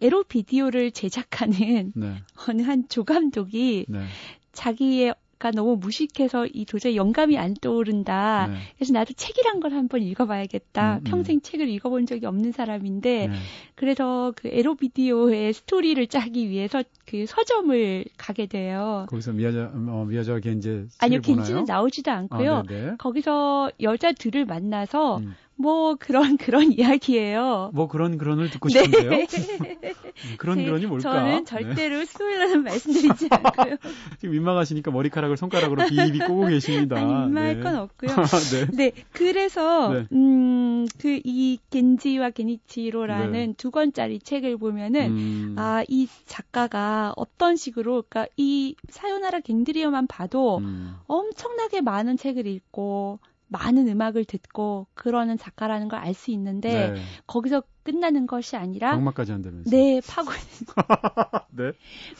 네. 0.00 0.06
에로 0.06 0.24
비디오를 0.24 0.90
제작하는 0.90 1.92
네. 1.96 2.22
어느 2.48 2.62
한 2.62 2.88
조감독이 2.88 3.86
네. 3.88 4.04
자기의 4.52 5.14
가 5.38 5.50
너무 5.50 5.76
무식해서 5.76 6.46
이 6.46 6.64
도저히 6.64 6.96
영감이 6.96 7.36
안 7.36 7.52
떠오른다. 7.52 8.46
네. 8.46 8.56
그래서 8.76 8.94
나도 8.94 9.12
책이란 9.12 9.60
걸 9.60 9.72
한번 9.72 10.02
읽어봐야겠다. 10.02 10.94
음, 10.94 10.98
음. 10.98 11.04
평생 11.04 11.42
책을 11.42 11.68
읽어본 11.68 12.06
적이 12.06 12.24
없는 12.24 12.52
사람인데, 12.52 13.26
네. 13.26 13.36
그래서 13.74 14.32
그 14.34 14.48
에로 14.48 14.76
비디오의 14.76 15.52
스토리를 15.52 16.06
짜기 16.06 16.48
위해서 16.48 16.82
그 17.04 17.26
서점을 17.26 18.06
가게 18.16 18.46
돼요. 18.46 19.04
거기서 19.10 19.32
미야자, 19.32 19.72
어, 19.74 20.06
미야자 20.08 20.40
겐제 20.40 20.86
아니요, 21.00 21.20
겐지는 21.20 21.64
나오지도 21.64 22.10
않고요. 22.10 22.52
아, 22.54 22.62
네, 22.66 22.86
네. 22.86 22.94
거기서 22.96 23.72
여자들을 23.82 24.46
만나서 24.46 25.18
음. 25.18 25.34
뭐 25.56 25.96
그런 25.96 26.36
그런 26.38 26.72
이야기예요. 26.72 27.70
뭐 27.74 27.88
그런 27.88 28.18
그런을 28.18 28.50
듣고 28.50 28.68
네. 28.68 28.84
싶은데요. 28.84 29.10
네. 29.10 29.26
그런 30.38 30.62
그런이 30.62 30.86
뭘까? 30.86 31.10
저는 31.12 31.44
절대로 31.44 31.98
네. 31.98 32.04
스포일러는 32.04 32.62
말씀드리지 32.64 33.28
않고요. 33.32 33.76
지금 34.18 34.32
민망하시니까 34.32 34.90
머리카락을 34.90 35.36
손가락으로 35.36 35.86
비비 35.86 36.18
꼬고 36.18 36.46
계십니다. 36.46 36.96
아니, 36.96 37.06
민망할 37.06 37.56
네. 37.56 37.62
건 37.62 37.76
없고요. 37.76 38.10
네. 38.50 38.66
네. 38.76 38.92
그래서 39.12 39.92
네. 39.92 40.06
음그 40.12 41.20
이 41.24 41.58
겐지와 41.70 42.30
게니치로라는 42.30 43.32
네. 43.32 43.54
두 43.56 43.70
권짜리 43.70 44.18
책을 44.18 44.58
보면은 44.58 45.10
음. 45.10 45.54
아이 45.58 46.08
작가가 46.26 47.12
어떤 47.16 47.56
식으로 47.56 48.04
그러니까 48.08 48.26
이 48.36 48.76
사요나라 48.88 49.40
갱드리어만 49.40 50.06
봐도 50.06 50.58
음. 50.58 50.96
엄청나게 51.06 51.80
많은 51.80 52.16
책을 52.16 52.46
읽고 52.46 53.20
많은 53.48 53.88
음악을 53.88 54.24
듣고 54.24 54.86
그러는 54.94 55.38
작가라는 55.38 55.88
걸 55.88 56.00
알 56.00 56.14
수 56.14 56.30
있는데 56.32 56.90
네. 56.90 57.00
거기서 57.26 57.62
끝나는 57.84 58.26
것이 58.26 58.56
아니라 58.56 58.92
악마까지 58.92 59.32
한다면서 59.32 59.70
네 59.70 60.00
파고 60.06 60.30
네 61.52 61.72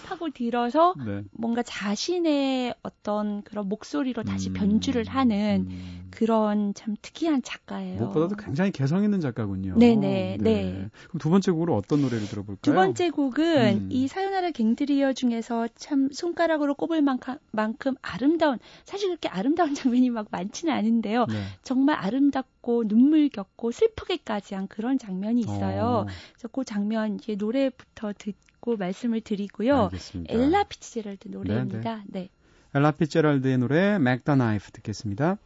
파고 0.04 0.30
들어서 0.30 0.94
네. 1.04 1.22
뭔가 1.32 1.62
자신의 1.62 2.74
어떤 2.82 3.42
그런 3.42 3.68
목소리로 3.68 4.22
다시 4.22 4.50
음, 4.50 4.54
변주를 4.54 5.04
하는 5.08 5.66
음. 5.68 6.06
그런 6.16 6.72
참 6.74 6.96
특이한 7.02 7.42
작가예요. 7.42 7.98
무엇보다도 7.98 8.37
굉장히 8.37 8.70
개성 8.70 9.05
있는 9.05 9.20
작가군요. 9.20 9.76
네네 9.76 10.38
네. 10.40 10.62
네. 10.62 10.88
그럼 11.09 11.18
두 11.18 11.31
번째 11.31 11.50
곡으로 11.52 11.76
어떤 11.76 12.02
노래를 12.02 12.26
들어볼까요? 12.26 12.59
두 12.62 12.72
번째 12.72 13.11
곡은 13.11 13.76
음. 13.76 13.88
이 13.90 14.09
사요나라 14.09 14.50
갱드리어 14.50 15.12
중에서 15.12 15.68
참 15.74 16.09
손가락으로 16.12 16.74
꼽을 16.74 17.02
만큼, 17.02 17.37
만큼 17.52 17.94
아름다운 18.02 18.59
사실 18.85 19.09
그렇게 19.09 19.29
아름다운 19.29 19.74
장면이 19.74 20.11
막 20.11 20.29
많지는 20.31 20.72
않은데요. 20.72 21.26
네. 21.26 21.35
정말 21.62 21.96
아름답고 21.96 22.85
눈물겹고 22.87 23.72
슬프게까지 23.72 24.55
한 24.55 24.68
그런 24.68 24.98
장면이 24.98 25.40
있어요. 25.40 25.57
있어요. 25.57 25.83
어. 25.85 26.07
그래서 26.33 26.48
그 26.48 26.64
장면 26.64 27.16
이제 27.16 27.35
노래부터 27.35 28.12
듣고 28.16 28.76
말씀을 28.76 29.20
드리고요. 29.20 29.85
알겠습니다. 29.85 30.35
엘라 30.35 30.64
피츠제럴드 30.64 31.29
노래입니다. 31.29 31.96
네네. 31.96 32.05
네. 32.09 32.29
엘라 32.74 32.92
피츠제럴드의 32.92 33.59
노래 33.59 33.98
Mack 33.98 34.20
the 34.20 34.37
Knife 34.37 34.70
듣겠습니다. 34.72 35.38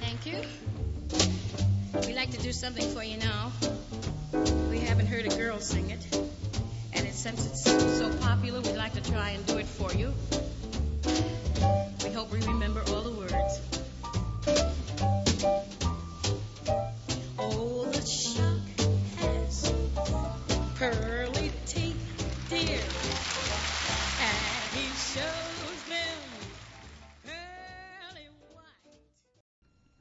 Thank 0.00 0.26
you. 0.26 0.42
We'd 2.06 2.16
like 2.16 2.30
to 2.32 2.38
do 2.38 2.52
something 2.52 2.88
for 2.90 3.02
you 3.02 3.18
now. 3.18 3.52
We 4.70 4.80
haven't 4.80 5.06
heard 5.06 5.26
a 5.26 5.36
girl 5.36 5.60
sing 5.60 5.90
it. 5.90 6.04
And 6.92 7.06
it, 7.06 7.14
since 7.14 7.46
it's 7.46 7.64
so 7.64 8.12
popular, 8.18 8.60
we'd 8.60 8.76
like 8.76 8.94
to 8.94 9.02
try 9.02 9.30
and 9.30 9.46
do 9.46 9.58
it 9.58 9.66
for 9.66 9.92
you. 9.92 10.12
We 12.04 12.10
hope 12.12 12.32
we 12.32 12.40
remember 12.40 12.82
all 12.88 13.02
the 13.02 13.12
words. 13.12 13.60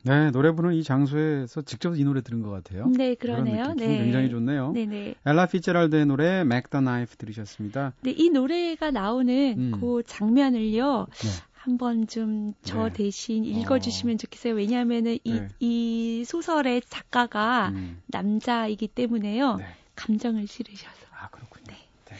네, 0.09 0.31
노래부는 0.31 0.73
이 0.73 0.83
장소에서 0.83 1.61
직접 1.61 1.95
이 1.95 2.03
노래 2.03 2.21
들은 2.21 2.41
것 2.41 2.49
같아요. 2.49 2.87
네, 2.87 3.13
그러네요. 3.13 3.75
네. 3.75 3.99
굉장히 3.99 4.31
좋네요. 4.31 4.71
네네. 4.71 4.95
네. 4.95 5.15
엘라 5.23 5.45
피츠랄드의 5.45 6.07
노래 6.07 6.43
맥더 6.43 6.81
나이프 6.81 7.15
들으셨습니다. 7.15 7.93
네, 8.01 8.15
이 8.17 8.31
노래가 8.31 8.89
나오는 8.89 9.55
음. 9.55 9.79
그 9.79 10.01
장면을요. 10.07 11.05
네. 11.11 11.29
한번 11.53 12.07
좀저 12.07 12.85
네. 12.85 12.93
대신 12.93 13.45
읽어주시면 13.45 14.15
어. 14.15 14.17
좋겠어요. 14.17 14.55
왜냐하면은 14.55 15.19
이, 15.23 15.33
네. 15.33 15.47
이 15.59 16.23
소설의 16.25 16.81
작가가 16.89 17.69
음. 17.69 18.01
남자이기 18.07 18.87
때문에요. 18.87 19.57
네. 19.57 19.65
감정을 19.95 20.47
실으셔서. 20.47 21.05
아, 21.11 21.27
그렇군요. 21.29 21.65
네. 21.67 21.75
네. 22.05 22.15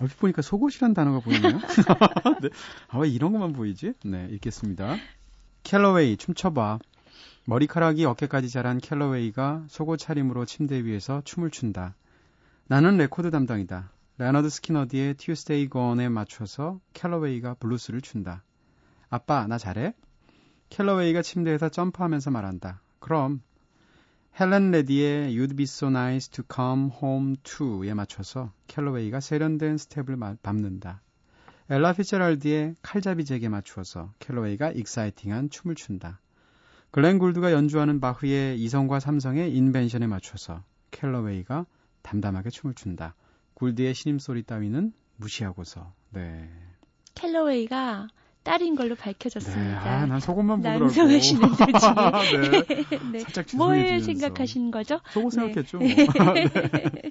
얼핏 0.00 0.18
보니까 0.18 0.40
속옷이란 0.40 0.94
단어가 0.94 1.20
보이네요. 1.20 1.58
네. 2.40 2.48
아, 2.88 2.98
왜 3.00 3.10
이런 3.10 3.32
것만 3.32 3.52
보이지? 3.52 3.92
네, 4.04 4.28
읽겠습니다. 4.30 4.96
캘러웨이, 5.62 6.16
춤춰봐. 6.16 6.78
머리카락이 7.44 8.04
어깨까지 8.04 8.48
자란 8.50 8.78
캘러웨이가 8.78 9.64
속옷 9.68 9.98
차림으로 9.98 10.44
침대 10.44 10.84
위에서 10.84 11.22
춤을 11.24 11.50
춘다. 11.50 11.96
나는 12.68 12.96
레코드 12.98 13.32
담당이다. 13.32 13.90
레너드 14.18 14.48
스키너드의 14.48 15.14
Tuesday's 15.14 15.68
Gone에 15.68 16.08
맞춰서 16.08 16.78
캘러웨이가 16.92 17.54
블루스를 17.54 18.00
춘다. 18.00 18.44
아빠, 19.10 19.48
나 19.48 19.58
잘해? 19.58 19.92
캘러웨이가 20.70 21.22
침대에서 21.22 21.68
점프하면서 21.68 22.30
말한다. 22.30 22.80
그럼 23.00 23.42
헬렌 24.38 24.70
레디의 24.70 25.36
You'd 25.36 25.56
be 25.56 25.64
so 25.64 25.88
nice 25.88 26.30
to 26.30 26.44
come 26.48 26.90
home 27.02 27.34
to에 27.42 27.92
맞춰서 27.92 28.52
캘러웨이가 28.68 29.18
세련된 29.18 29.78
스텝을 29.78 30.16
밟는다. 30.42 31.02
엘라 31.68 31.92
피츠제럴드의 31.92 32.76
칼잡이 32.82 33.24
잭에 33.24 33.48
맞추어서 33.48 34.12
캘러웨이가 34.20 34.70
exciting한 34.70 35.50
춤을 35.50 35.74
춘다. 35.74 36.20
글렌 36.92 37.18
굴드가 37.18 37.52
연주하는 37.52 38.00
바흐의 38.00 38.60
이성과 38.60 39.00
삼성의 39.00 39.56
인벤션에 39.56 40.06
맞춰서 40.06 40.62
켈러웨이가 40.90 41.64
담담하게 42.02 42.50
춤을 42.50 42.74
춘다. 42.74 43.14
굴드의 43.54 43.94
신음소리 43.94 44.42
따위는 44.42 44.92
무시하고서. 45.16 45.90
네. 46.10 46.50
켈러웨이가 47.14 48.08
딸인 48.42 48.74
걸로 48.74 48.94
밝혀졌습니다. 48.94 49.62
네, 49.64 49.74
아, 49.74 50.04
난 50.04 50.20
속옷만 50.20 50.58
보더라고. 50.58 50.84
남성하시는 50.84 51.40
분 51.40 51.56
중에. 51.56 51.70
네. 52.50 52.98
네. 53.12 53.18
살짝 53.20 53.46
뭘 53.56 54.00
생각하신 54.02 54.70
거죠? 54.70 55.00
속옷 55.12 55.32
생각했죠. 55.32 55.78
네. 55.80 55.94
네. 55.94 57.10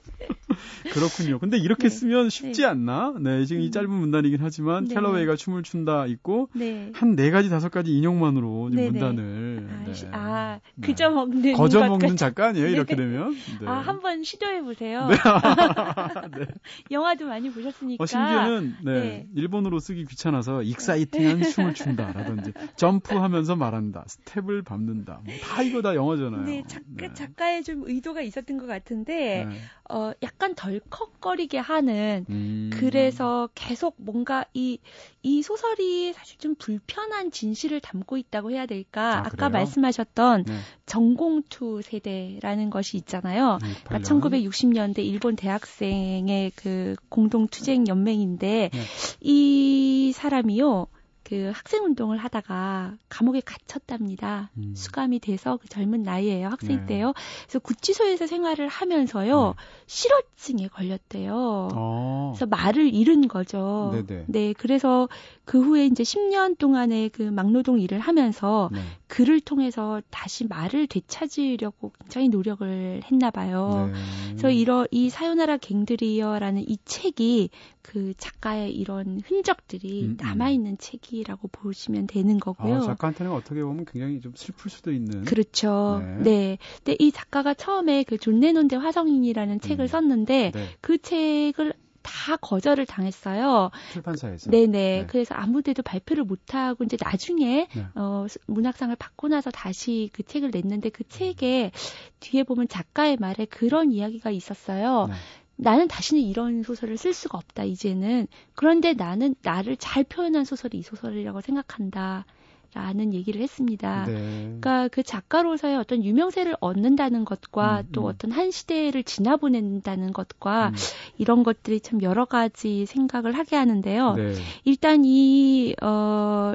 그렇군요. 0.92 1.40
근데 1.40 1.58
이렇게 1.58 1.84
네. 1.84 1.90
쓰면 1.90 2.30
쉽지 2.30 2.62
네. 2.62 2.68
않나? 2.68 3.14
네, 3.20 3.46
지금 3.46 3.62
이 3.62 3.68
음. 3.68 3.72
짧은 3.72 3.90
문단이긴 3.90 4.40
하지만 4.42 4.86
네. 4.86 4.96
캘러웨이가 4.96 5.36
춤을 5.36 5.64
춘다 5.64 6.06
있고 6.08 6.50
한 6.94 7.16
네 7.16 7.30
가지 7.30 7.50
다섯 7.50 7.70
가지 7.70 7.92
인용만으로 7.98 8.70
문단을 8.70 9.68
아, 9.70 9.84
드시, 9.86 10.06
네. 10.06 10.12
아, 10.14 10.60
네. 10.76 10.88
그저 10.88 11.10
먹는. 11.12 11.54
거저 11.54 11.88
먹는 11.88 12.16
작가 12.16 12.48
아니에요, 12.48 12.66
네. 12.68 12.72
이렇게 12.72 12.96
되면? 12.96 13.32
네. 13.60 13.68
아, 13.68 13.74
한번 13.80 14.24
시도해 14.24 14.62
보세요. 14.64 15.08
네. 15.08 15.16
네. 16.38 16.46
영화도 16.90 17.26
많이 17.28 17.52
보셨으니까. 17.52 18.04
어, 18.04 18.06
심지어는, 18.06 18.76
네, 18.84 18.92
네. 18.94 19.28
일본어로 19.36 19.80
쓰기 19.80 20.06
귀찮아서 20.06 20.64
exciting한 20.64 21.44
춤을 21.44 21.74
춘다라든지, 21.74 22.54
점프하면서 22.78 23.56
말한다, 23.56 24.06
스텝을 24.08 24.64
밟는다. 24.64 25.22
뭐 25.26 25.36
다 25.42 25.62
이거 25.64 25.82
다 25.82 25.96
영어잖아요. 25.96 26.44
네, 26.44 26.64
작가, 26.68 27.14
작가의 27.14 27.64
좀 27.64 27.84
의도가 27.86 28.22
있었던 28.22 28.58
것 28.58 28.66
같은데, 28.68 29.48
어, 29.92 30.14
약간 30.24 30.56
덜컥거리게 30.56 31.58
하는, 31.58 32.26
음. 32.30 32.70
그래서 32.74 33.50
계속 33.54 33.96
뭔가 33.98 34.46
이, 34.54 34.80
이 35.22 35.44
소설이 35.44 36.14
사실 36.14 36.38
좀 36.40 36.56
불편한 36.56 37.30
진실을 37.30 37.82
담고 37.82 38.18
있다고 38.18 38.52
해야 38.52 38.66
될까? 38.66 39.26
아, 39.26 39.30
까 39.30 39.50
말씀하셨던 39.50 40.46
네. 40.46 40.54
전공투 40.86 41.82
세대라는 41.84 42.70
것이 42.70 42.98
있잖아요. 42.98 43.60
네, 43.62 43.68
그러니까 43.84 44.10
1960년대 44.10 45.00
일본 45.00 45.36
대학생의 45.36 46.52
그 46.56 46.96
공동 47.10 47.48
투쟁 47.48 47.88
연맹인데 47.88 48.70
네. 48.72 48.80
이 49.20 50.12
사람이요. 50.16 50.88
그 51.32 51.50
학생 51.56 51.86
운동을 51.86 52.18
하다가 52.18 52.96
감옥에 53.08 53.42
gat혔답니다. 53.46 54.50
음. 54.58 54.74
수감이 54.76 55.20
돼서 55.20 55.56
그 55.62 55.70
젊은 55.70 56.04
나이에요. 56.04 56.50
학생 56.50 56.82
네. 56.82 56.86
때요. 56.88 57.14
그래서 57.44 57.60
구치소에서 57.60 58.28
생활을 58.28 58.68
하면서요. 58.68 59.48
네. 59.48 59.54
실어증에 59.88 60.68
걸렸대요. 60.68 61.70
어. 61.74 62.34
그래서 62.34 62.48
말을 62.48 62.94
잃은 62.94 63.30
거죠. 63.30 63.92
네네. 63.94 64.26
네. 64.28 64.54
그래서 64.58 65.08
그 65.52 65.60
후에 65.60 65.86
이제 65.86 66.02
10년 66.04 66.58
동안의 66.58 67.10
그 67.10 67.24
막노동 67.24 67.82
일을 67.82 68.00
하면서 68.00 68.70
네. 68.72 68.80
글을 69.08 69.42
통해서 69.42 70.02
다시 70.10 70.48
말을 70.48 70.88
되찾으려고 70.88 71.92
굉장히 72.00 72.30
노력을 72.30 73.02
했나 73.04 73.32
봐요. 73.32 73.90
네. 73.92 74.00
그래서 74.30 74.50
이러 74.50 74.88
이 74.92 75.10
사요나라 75.10 75.58
갱들이여라는 75.58 76.64
이 76.70 76.78
책이 76.86 77.50
그 77.82 78.14
작가의 78.16 78.72
이런 78.74 79.20
흔적들이 79.26 80.06
음, 80.06 80.10
음. 80.12 80.18
남아 80.22 80.52
있는 80.52 80.78
책이라고 80.78 81.50
보시면 81.50 82.08
되는 82.08 82.40
거고요. 82.40 82.76
아, 82.76 82.80
작가한테는 82.80 83.34
어떻게 83.34 83.62
보면 83.62 83.84
굉장히 83.84 84.22
좀 84.22 84.32
슬플 84.34 84.72
수도 84.72 84.94
있는. 84.94 85.26
그렇죠. 85.26 86.02
네. 86.02 86.24
네. 86.24 86.58
근데 86.78 86.96
이 86.98 87.12
작가가 87.12 87.54
처음에 87.54 88.04
그 88.04 88.18
존 88.18 88.40
레논 88.40 88.70
대 88.70 88.78
화성인이라는 88.78 89.56
음. 89.56 89.60
책을 89.60 89.90
썼는데 89.90 90.52
네. 90.56 90.66
그 90.80 90.98
책을 90.98 91.74
다 92.02 92.36
거절을 92.38 92.86
당했어요. 92.86 93.72
출판사에서. 93.92 94.50
네네. 94.50 94.68
네. 94.72 95.06
그래서 95.08 95.36
아무데도 95.36 95.84
발표를 95.84 96.24
못하고 96.24 96.84
이제 96.84 96.98
나중에 97.02 97.68
네. 97.74 97.86
어, 97.96 98.26
문학상을 98.48 98.96
받고 98.96 99.28
나서 99.28 99.52
다시 99.52 100.10
그 100.14 100.24
책을 100.24 100.52
냈는데 100.52 100.90
그 100.90 101.04
책에 101.08 101.72
뒤에 102.20 102.44
보면 102.44 102.68
작가의 102.68 103.18
말에 103.18 103.46
그런 103.46 103.92
이야기가 103.92 104.32
있었어요. 104.32 105.08
네. 105.08 105.14
나는 105.58 105.88
다시는 105.88 106.24
이런 106.24 106.64
소설을 106.64 106.98
쓸 106.98 107.14
수가 107.14 107.38
없다, 107.38 107.64
이제는. 107.66 108.28
그런데 108.56 108.94
나는 108.94 109.36
나를 109.44 109.78
잘 109.78 110.04
표현한 110.04 110.44
소설이 110.44 110.80
이 110.80 110.82
소설이라고 110.82 111.42
생각한다. 111.42 112.26
라는 112.74 113.14
얘기를 113.14 113.42
했습니다. 113.42 114.06
네. 114.06 114.14
그러니까 114.14 114.88
그 114.88 115.04
작가로서의 115.04 115.76
어떤 115.76 116.06
유명세를 116.06 116.56
얻는다는 116.62 117.26
것과 117.26 117.82
음, 117.82 117.88
또 117.92 118.04
음. 118.04 118.06
어떤 118.08 118.32
한 118.32 118.50
시대를 118.50 119.04
지나보낸다는 119.04 120.14
것과 120.14 120.70
음. 120.70 120.76
이런 121.18 121.44
것들이 121.44 121.82
참 121.82 122.02
여러 122.02 122.24
가지 122.24 122.86
생각을 122.86 123.38
하게 123.38 123.58
하는데요. 123.58 124.14
네. 124.14 124.34
일단 124.64 125.04
이, 125.04 125.76
어, 125.82 126.54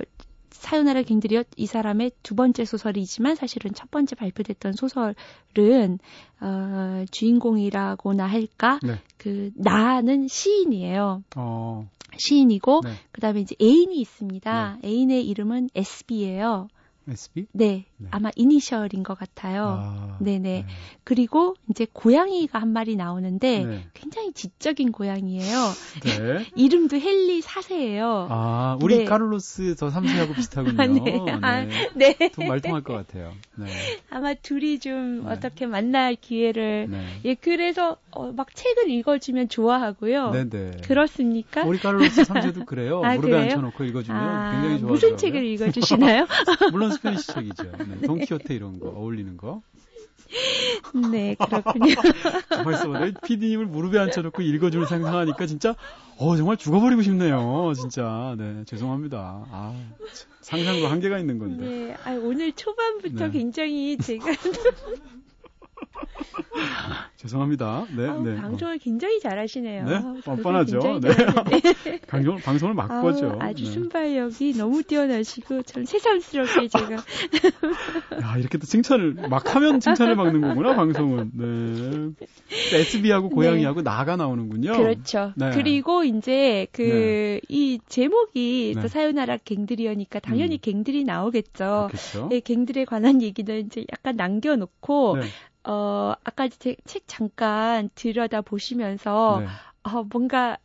사요나라 0.77 1.01
갱들이요 1.01 1.45
이 1.57 1.65
사람의 1.65 2.11
두 2.23 2.35
번째 2.35 2.67
소설이지만 2.67 3.35
사실은 3.35 3.73
첫 3.73 3.91
번째 3.91 4.15
발표됐던 4.15 4.75
소설은 4.75 5.99
어, 6.41 7.05
주인공이라고나 7.11 8.27
할까 8.27 8.79
네. 8.83 9.01
그 9.17 9.53
나는 9.55 10.29
시인이에요. 10.29 11.23
어. 11.35 11.89
시인이고 12.19 12.83
네. 12.85 12.91
그다음에 13.11 13.41
이제 13.41 13.57
애인이 13.61 13.99
있습니다. 13.99 14.79
네. 14.83 14.89
애인의 14.89 15.27
이름은 15.27 15.71
SB예요. 15.75 16.69
SB? 17.09 17.47
네, 17.53 17.87
네. 17.99 18.09
아마 18.11 18.31
이니셜인 18.37 19.03
것 19.03 19.19
같아요. 19.19 19.79
아, 19.81 20.17
네네. 20.21 20.39
네. 20.39 20.67
그리고 21.05 21.55
이제 21.71 21.87
고양이가 21.93 22.59
한 22.59 22.69
마리 22.73 22.95
나오는데 22.97 23.65
네. 23.65 23.87
굉장히 23.95 24.33
지적인 24.33 24.93
고양이에요. 24.93 25.57
네. 26.03 26.47
이름도 26.57 26.97
헨리 26.97 27.41
4세예요. 27.41 28.27
아, 28.29 28.77
우리 28.83 28.99
네. 28.99 29.05
카를로스 29.05 29.77
더 29.77 29.89
3세하고 29.89 30.35
비슷하군요. 30.35 30.77
아, 30.83 30.87
네. 30.87 31.39
아, 31.43 31.67
네. 31.95 32.31
좀 32.35 32.49
말통할 32.49 32.83
것 32.83 32.93
같아요. 32.93 33.33
네. 33.55 33.67
아마 34.11 34.35
둘이 34.35 34.79
좀 34.79 35.25
네. 35.25 35.31
어떻게 35.31 35.67
만날 35.67 36.17
기회를 36.17 36.89
예, 37.25 37.35
그래서 37.35 37.97
어, 38.11 38.33
막 38.33 38.55
책을 38.55 38.91
읽어주면 38.91 39.49
좋아하고요. 39.49 40.31
네네. 40.31 40.79
그렇습니까? 40.85 41.65
우리 41.65 41.79
카를로스 41.79 42.23
3세도 42.23 42.65
그래요. 42.67 43.03
아, 43.05 43.15
무릎에 43.15 43.31
그래요? 43.31 43.43
앉혀놓고 43.43 43.85
읽어주면 43.85 44.21
아, 44.21 44.53
굉장히 44.53 44.81
좋아요. 44.81 44.93
무슨 44.93 45.17
책을 45.17 45.45
읽어주시나요? 45.45 46.27
물론 46.73 46.93
스페니시 46.93 47.27
책이죠. 47.29 47.65
네, 47.89 48.07
돈키호테 48.07 48.55
이런 48.55 48.79
거 48.79 48.89
어울리는 48.89 49.37
거. 49.37 49.63
네, 51.11 51.37
그렇군요. 51.37 51.95
벌써 52.65 52.89
내 52.89 53.13
PD님을 53.25 53.67
무릎에 53.67 53.99
앉혀놓고 53.99 54.43
읽어주는 54.43 54.87
상상하니까 54.87 55.47
진짜, 55.47 55.75
어, 56.19 56.37
정말 56.37 56.57
죽어버리고 56.57 57.03
싶네요. 57.03 57.73
진짜. 57.75 58.35
네, 58.39 58.65
죄송합니다. 58.67 59.47
아, 59.51 59.75
상상도 60.41 60.89
한계가 60.89 61.19
있는 61.19 61.39
건데. 61.39 61.67
네, 61.67 61.97
아, 62.05 62.13
오늘 62.15 62.53
초반부터 62.53 63.27
네. 63.27 63.31
굉장히 63.31 63.97
제가. 63.99 64.25
죄송합니다. 67.17 67.87
네, 67.97 68.07
아, 68.09 68.21
네. 68.23 68.37
방송을 68.37 68.79
굉장히 68.79 69.21
잘하시네요. 69.21 69.85
네, 69.85 70.21
뻔뻔하죠. 70.25 71.01
네. 71.01 71.11
방송, 72.07 72.37
방송을 72.39 72.75
막 72.75 72.91
아, 72.91 73.01
거죠. 73.03 73.37
아 73.41 73.53
주 73.57 73.65
네. 73.65 73.71
순발력이 73.71 74.53
너무 74.55 74.83
뛰어나시고 74.83 75.63
저는 75.63 75.87
새삼스럽게 75.87 76.69
제가. 76.69 76.97
야, 78.23 78.37
이렇게 78.39 78.59
또 78.59 78.67
칭찬을 78.67 79.15
막 79.31 79.55
하면 79.55 79.81
칭찬을 79.81 80.15
막는 80.15 80.41
거구나 80.43 80.77
방송은. 80.77 81.31
네. 81.35 82.27
SB하고 82.77 83.31
고양이하고 83.31 83.81
네. 83.81 83.85
나가 83.85 84.17
나오는군요. 84.17 84.73
그렇죠. 84.77 85.33
네. 85.37 85.51
그리고 85.53 86.05
이제 86.05 86.67
그이 86.73 87.41
네. 87.79 87.85
제목이 87.89 88.73
또 88.77 88.83
네. 88.83 88.89
사요나라 88.89 89.39
갱들이어니까 89.39 90.21
당연히 90.21 90.57
음. 90.57 90.59
갱들이 90.61 91.05
나오겠죠. 91.05 91.89
그렇겠죠. 91.91 92.29
네, 92.31 92.41
갱들에 92.41 92.85
관한 92.85 93.23
얘기는 93.23 93.59
이제 93.67 93.85
약간 93.91 94.17
남겨놓고. 94.17 95.17
어, 95.67 96.15
아까 96.25 96.49
책, 96.49 96.79
책 96.87 97.05
잠깐 97.07 97.91
들여다 97.95 98.43
보시면서, 98.43 99.43
네. 99.45 99.47
어, 99.85 100.05
뭔가 100.05 100.59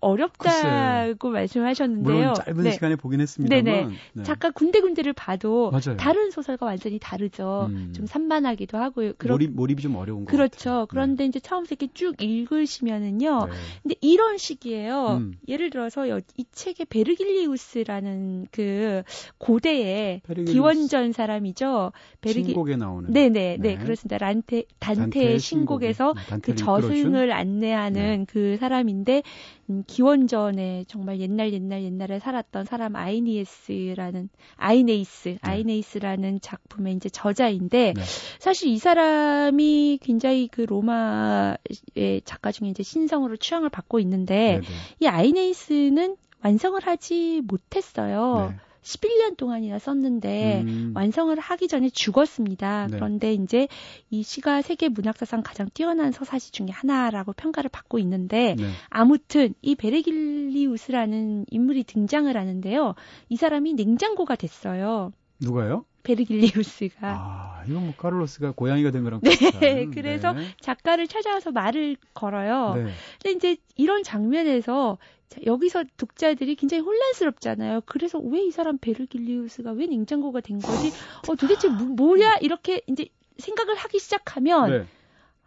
어렵다고 0.00 1.16
글쎄. 1.18 1.30
말씀하셨는데요. 1.30 2.14
물론 2.14 2.34
짧은 2.34 2.62
네. 2.62 2.70
시간에 2.72 2.96
보긴 2.96 3.20
했습니다만. 3.20 3.64
네네. 3.64 3.88
네. 4.14 4.22
잠깐 4.22 4.52
군데군데를 4.52 5.12
봐도 5.12 5.70
맞아요. 5.70 5.96
다른 5.98 6.30
소설과 6.30 6.66
완전히 6.66 6.98
다르죠. 6.98 7.66
음. 7.70 7.92
좀 7.94 8.06
산만하기도 8.06 8.78
하고요. 8.78 9.12
그런 9.18 9.34
몰입 9.34 9.50
몰입이 9.54 9.82
좀 9.82 9.96
어려운 9.96 10.24
거 10.24 10.30
그렇죠. 10.30 10.56
같아요. 10.70 10.86
그런데 10.86 11.24
네. 11.24 11.28
이제 11.28 11.40
처음부터 11.40 11.74
이렇게 11.78 11.92
쭉 11.92 12.14
읽으시면은요. 12.22 13.46
네. 13.46 13.52
근데 13.82 13.94
이런 14.00 14.38
식이에요. 14.38 15.18
음. 15.18 15.34
예를 15.48 15.70
들어서 15.70 16.06
이 16.06 16.44
책의 16.52 16.86
베르길리우스라는 16.88 18.46
그 18.50 19.02
고대의 19.38 20.22
베르길리우스. 20.26 20.52
기원전 20.52 21.12
사람이죠. 21.12 21.92
베르기 22.20 22.44
신곡에 22.46 22.76
나오는. 22.76 23.12
네네 23.12 23.30
네, 23.30 23.56
네. 23.60 23.76
그렇습니다. 23.76 24.18
란테 24.18 24.64
단테의 24.78 25.38
신곡에서 25.38 26.12
음, 26.32 26.40
그 26.40 26.54
저승을 26.54 27.32
안내하는 27.32 28.18
네. 28.20 28.24
그 28.28 28.56
사람인데 28.58 29.22
음, 29.70 29.82
기원전에 29.86 30.84
정말 30.88 31.20
옛날 31.20 31.52
옛날 31.52 31.82
옛날에 31.82 32.18
살았던 32.18 32.66
사람 32.66 32.96
아이니에스라는 32.96 34.28
아이네이스 34.56 35.28
네. 35.28 35.38
아이네이스라는 35.40 36.40
작품의 36.40 36.94
이제 36.94 37.08
저자인데 37.08 37.94
네. 37.96 38.02
사실 38.38 38.68
이 38.68 38.78
사람이 38.78 40.00
굉장히 40.02 40.48
그 40.48 40.62
로마의 40.62 42.22
작가 42.24 42.52
중에 42.52 42.68
이제 42.68 42.82
신성으로 42.82 43.36
추앙을 43.36 43.70
받고 43.70 44.00
있는데 44.00 44.34
네, 44.34 44.60
네. 44.60 44.74
이 45.00 45.06
아이네이스는 45.06 46.16
완성을 46.42 46.78
하지 46.86 47.40
못했어요. 47.46 48.54
네. 48.84 48.98
11년 48.98 49.36
동안이나 49.36 49.78
썼는데 49.78 50.62
음. 50.62 50.92
완성을 50.94 51.36
하기 51.38 51.68
전에 51.68 51.88
죽었습니다. 51.88 52.88
네. 52.90 52.96
그런데 52.96 53.32
이제 53.32 53.66
이 54.10 54.22
시가 54.22 54.62
세계 54.62 54.88
문학사상 54.88 55.42
가장 55.42 55.68
뛰어난 55.72 56.12
서사시 56.12 56.52
중에 56.52 56.68
하나라고 56.70 57.32
평가를 57.32 57.70
받고 57.70 57.98
있는데 58.00 58.54
네. 58.58 58.70
아무튼 58.90 59.54
이 59.62 59.74
베르길리우스라는 59.74 61.46
인물이 61.50 61.84
등장을 61.84 62.34
하는데요. 62.36 62.94
이 63.28 63.36
사람이 63.36 63.74
냉장고가 63.74 64.36
됐어요. 64.36 65.12
누가요? 65.40 65.84
베르길리우스가. 66.04 66.96
아, 67.02 67.62
이건 67.66 67.86
뭐 67.86 67.94
카를로스가 67.96 68.52
고양이가 68.52 68.92
된 68.92 69.02
거랑 69.04 69.20
네, 69.22 69.30
비슷한. 69.30 69.90
그래서 69.90 70.32
네. 70.32 70.46
작가를 70.60 71.08
찾아와서 71.08 71.50
말을 71.50 71.96
걸어요. 72.14 72.74
네. 72.76 72.92
근데 73.22 73.32
이제 73.32 73.56
이런 73.76 74.02
장면에서 74.04 74.98
여기서 75.46 75.84
독자들이 75.96 76.54
굉장히 76.54 76.82
혼란스럽잖아요. 76.82 77.80
그래서 77.86 78.18
왜 78.20 78.44
이 78.44 78.50
사람 78.52 78.78
베르길리우스가 78.78 79.72
왜 79.72 79.86
냉장고가 79.86 80.40
된 80.40 80.60
거지? 80.60 80.92
어, 81.28 81.34
도대체 81.34 81.68
뭐, 81.68 81.86
뭐야? 81.86 82.36
이렇게 82.42 82.82
이제 82.86 83.06
생각을 83.38 83.74
하기 83.74 83.98
시작하면 83.98 84.70
네. 84.70 84.86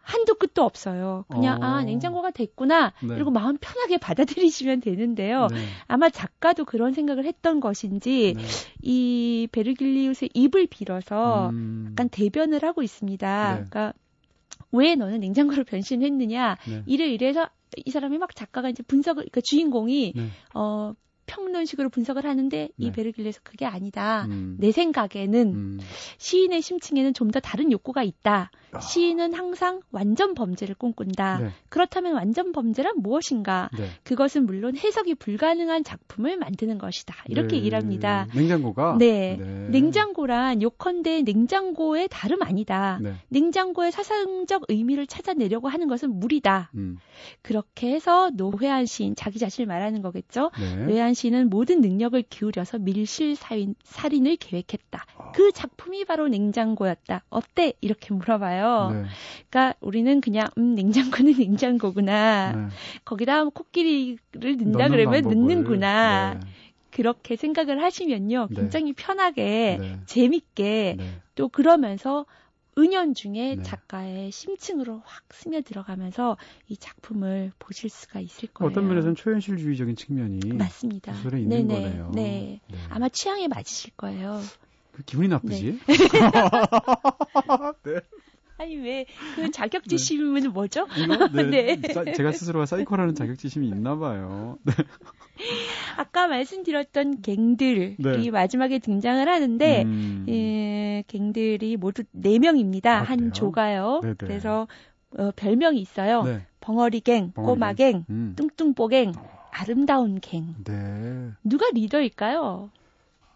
한도 0.07 0.35
끝도 0.35 0.63
없어요. 0.63 1.25
그냥 1.27 1.61
아, 1.61 1.67
어. 1.67 1.69
아 1.69 1.83
냉장고가 1.83 2.31
됐구나 2.31 2.93
네. 3.01 3.07
그리고 3.09 3.29
마음 3.29 3.57
편하게 3.57 3.97
받아들이시면 4.47 4.79
되는데요. 4.79 5.47
네. 5.51 5.65
아마 5.87 6.09
작가도 6.09 6.63
그런 6.63 6.93
생각을 6.93 7.25
했던 7.25 7.59
것인지 7.59 8.33
네. 8.37 8.43
이 8.81 9.49
베르길리우스의 9.51 10.29
입을 10.33 10.67
빌어서 10.67 11.49
음. 11.49 11.87
약간 11.91 12.07
대변을 12.07 12.63
하고 12.63 12.83
있습니다. 12.83 13.49
네. 13.49 13.53
그러니까 13.55 13.93
왜 14.71 14.95
너는 14.95 15.19
냉장고로 15.19 15.65
변신했느냐 15.67 16.57
네. 16.69 16.83
이를 16.85 17.07
이래서 17.07 17.49
이 17.85 17.91
사람이 17.91 18.17
막 18.17 18.33
작가가 18.33 18.69
이제 18.69 18.83
분석을 18.83 19.23
그러니까 19.23 19.41
주인공이 19.43 20.13
네. 20.15 20.29
어 20.53 20.93
평론식으로 21.27 21.89
분석을 21.89 22.25
하는데 22.25 22.57
네. 22.57 22.71
이 22.77 22.91
베르길레서 22.91 23.41
그게 23.43 23.65
아니다. 23.65 24.25
음. 24.25 24.57
내 24.59 24.71
생각에는 24.71 25.53
음. 25.53 25.79
시인의 26.17 26.61
심층에는 26.63 27.13
좀 27.13 27.27
더 27.27 27.41
다른 27.41 27.71
욕구가 27.73 28.03
있다. 28.03 28.51
아. 28.71 28.79
시인은 28.79 29.33
항상 29.33 29.81
완전 29.91 30.33
범죄를 30.33 30.75
꿈꾼다. 30.75 31.39
네. 31.39 31.49
그렇다면 31.67 32.13
완전 32.13 32.53
범죄란 32.53 32.95
무엇인가? 33.01 33.69
네. 33.77 33.89
그것은 34.03 34.45
물론 34.45 34.77
해석이 34.77 35.15
불가능한 35.15 35.83
작품을 35.83 36.37
만드는 36.37 36.77
것이다. 36.77 37.15
이렇게 37.27 37.57
네. 37.57 37.65
일합니다. 37.65 38.27
냉장고가? 38.33 38.95
네. 38.97 39.37
네. 39.39 39.67
냉장고란 39.71 40.61
요컨대 40.61 41.23
냉장고의 41.23 42.07
다름 42.09 42.41
아니다. 42.43 42.99
네. 43.01 43.15
냉장고의 43.27 43.91
사상적 43.91 44.63
의미를 44.69 45.05
찾아내려고 45.05 45.67
하는 45.67 45.87
것은 45.89 46.17
무리다. 46.17 46.71
음. 46.75 46.97
그렇게 47.41 47.91
해서 47.91 48.29
노회한 48.33 48.85
시인, 48.85 49.15
자기 49.15 49.37
자신을 49.37 49.67
말하는 49.67 50.01
거겠죠. 50.01 50.51
노회한 50.85 51.13
시인은 51.17 51.49
모든 51.49 51.81
능력을 51.81 52.21
기울여서 52.29 52.77
밀실 52.79 53.35
살인, 53.35 53.73
살인을 53.83 54.35
계획했다. 54.37 55.05
아. 55.17 55.31
그 55.31 55.51
작품이 55.51 56.05
바로 56.05 56.27
냉장고였다. 56.27 57.23
어때? 57.29 57.73
이렇게 57.81 58.13
물어봐요. 58.13 58.91
네. 58.93 59.03
그러니까 59.49 59.77
우리는 59.81 60.21
그냥 60.21 60.47
음, 60.59 60.75
냉장고는 60.75 61.33
냉장고구나. 61.39 62.51
네. 62.53 62.67
거기다 63.03 63.45
코끼리를 63.45 64.17
넣는다 64.37 64.89
그러면 64.89 65.23
방법을. 65.23 65.35
넣는구나. 65.35 66.33
네. 66.35 66.39
그렇게 66.91 67.35
생각을 67.35 67.81
하시면요. 67.81 68.47
네. 68.51 68.55
굉장히 68.55 68.93
편하게 68.93 69.77
네. 69.79 69.99
재밌게 70.05 70.95
네. 70.97 71.21
또 71.35 71.49
그러면서 71.49 72.25
은연 72.77 73.13
중에 73.15 73.55
네. 73.55 73.61
작가의 73.63 74.31
심층으로 74.31 75.01
확 75.05 75.23
스며 75.31 75.61
들어가면서 75.61 76.37
이 76.67 76.77
작품을 76.77 77.51
보실 77.59 77.89
수가 77.89 78.19
있을 78.19 78.49
거예요. 78.49 78.69
어떤 78.69 78.87
면에서는 78.87 79.15
초현실주의적인 79.15 79.95
측면이 79.95 80.39
맞습니다. 80.53 81.13
소설에 81.13 81.41
있는 81.41 81.67
네네. 81.67 81.81
거네요. 81.83 82.11
네. 82.13 82.61
네. 82.69 82.77
아마 82.89 83.09
취향에 83.09 83.47
맞으실 83.47 83.91
거예요. 83.97 84.41
그 84.91 85.03
기분이 85.03 85.27
나쁘지? 85.27 85.79
네. 85.87 85.95
네. 87.83 88.01
아니 88.57 88.75
왜 88.77 89.05
그 89.35 89.51
자격지심은 89.51 90.41
네. 90.41 90.47
뭐죠? 90.47 90.87
네. 91.33 91.75
네. 91.75 92.13
제가 92.13 92.31
스스로가 92.31 92.65
사이코라는 92.65 93.13
자격지심이 93.13 93.67
있나 93.67 93.95
봐요. 93.97 94.57
네. 94.63 94.73
아까 95.97 96.27
말씀드렸던 96.27 97.21
갱들이 97.21 97.97
네. 97.99 98.31
마지막에 98.31 98.79
등장을 98.79 99.27
하는데 99.27 99.83
음... 99.83 100.25
예, 100.29 101.03
갱들이 101.07 101.77
모두 101.77 102.03
4명입니다. 102.15 102.87
아, 102.87 103.01
한 103.01 103.33
조가요. 103.33 104.01
네네. 104.01 104.15
그래서 104.19 104.67
어, 105.17 105.31
별명이 105.35 105.79
있어요. 105.79 106.23
네. 106.23 106.45
벙어리갱, 106.59 107.31
꼬마갱, 107.31 108.05
음. 108.09 108.33
뚱뚱뽀갱, 108.35 109.13
아름다운 109.51 110.19
갱. 110.19 110.55
네. 110.63 111.31
누가 111.43 111.67
리더일까요? 111.73 112.69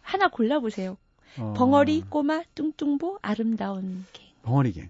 하나 0.02 0.28
골라보세요. 0.28 0.98
어... 1.40 1.54
벙어리, 1.56 2.04
꼬마, 2.10 2.44
뚱뚱보, 2.56 3.20
아름다운 3.22 4.06
갱. 4.12 4.28
벙어리갱. 4.42 4.90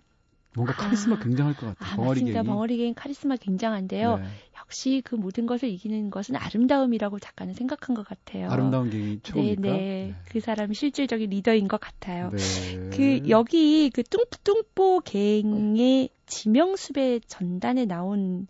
뭔가 0.54 0.74
카리스마 0.74 1.16
아, 1.16 1.20
굉장할 1.20 1.56
것 1.56 1.68
같아요. 1.68 1.94
아, 1.94 1.96
벙어리 1.96 2.22
맞습니다. 2.22 2.44
벙어리 2.44 2.78
갱 2.78 2.94
카리스마 2.94 3.38
굉장한데요. 3.38 4.18
네. 4.18 4.26
역시 4.60 5.02
그 5.06 5.16
모든 5.16 5.46
것을 5.46 5.70
이기는 5.70 6.10
것은 6.10 6.36
아름다움이라고 6.36 7.20
작가는 7.20 7.54
생각한 7.54 7.96
것 7.96 8.06
같아요. 8.06 8.50
아름다운 8.50 8.90
갱이 8.90 9.22
최고니까. 9.24 9.62
네, 9.62 9.70
네. 9.72 10.16
그 10.26 10.40
사람이 10.40 10.76
실질적인 10.76 11.30
리더인 11.30 11.68
것 11.68 11.80
같아요. 11.80 12.32
네. 12.32 12.90
그 12.92 13.30
여기 13.30 13.90
그 13.94 14.04
뚱뚱뽀 14.04 15.02
갱의 15.06 16.10
지명수배 16.26 17.22
전단에 17.28 17.86
나온 17.86 18.48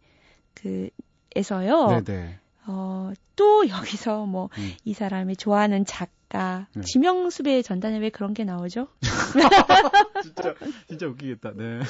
그 0.53 0.89
에서요. 1.35 1.87
네, 1.87 2.03
네. 2.03 2.39
어, 2.67 3.11
또 3.35 3.67
여기서 3.67 4.25
뭐이 4.25 4.49
음. 4.87 4.93
사람이 4.93 5.35
좋아하는 5.35 5.85
작 5.85 6.09
가 6.31 6.67
네. 6.73 6.81
지명수배 6.81 7.61
전단에 7.61 7.97
왜 7.97 8.09
그런 8.09 8.33
게 8.33 8.45
나오죠? 8.45 8.87
진짜 10.23 10.55
진짜 10.87 11.07
웃기겠다. 11.07 11.51
네. 11.53 11.81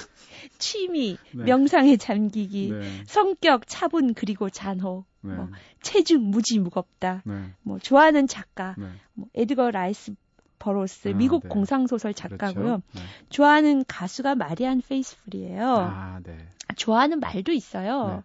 취미, 0.58 1.18
네. 1.36 1.44
명상에 1.44 1.98
잠기기, 1.98 2.72
네. 2.72 3.04
성격 3.06 3.68
차분 3.68 4.16
그리고 4.16 4.50
잔혹, 4.50 5.06
네. 5.22 5.36
뭐 5.36 5.48
체중 5.84 6.24
무지 6.32 6.58
무겁다. 6.58 7.22
네. 7.24 7.54
뭐 7.62 7.78
좋아하는 7.78 8.26
작가, 8.26 8.74
네. 8.80 8.88
뭐 9.14 9.28
에드거 9.36 9.70
라이스 9.70 10.16
버로스 10.58 11.10
아, 11.10 11.14
미국 11.14 11.48
공상소설 11.48 12.16
작가고요. 12.16 12.82
그렇죠? 12.92 13.08
좋아하는 13.30 13.86
가수가 13.88 14.34
마리안 14.36 14.82
페이스풀이에요. 14.82 15.68
아, 15.68 16.20
좋아하는 16.78 17.20
말도 17.20 17.52
있어요. 17.52 18.24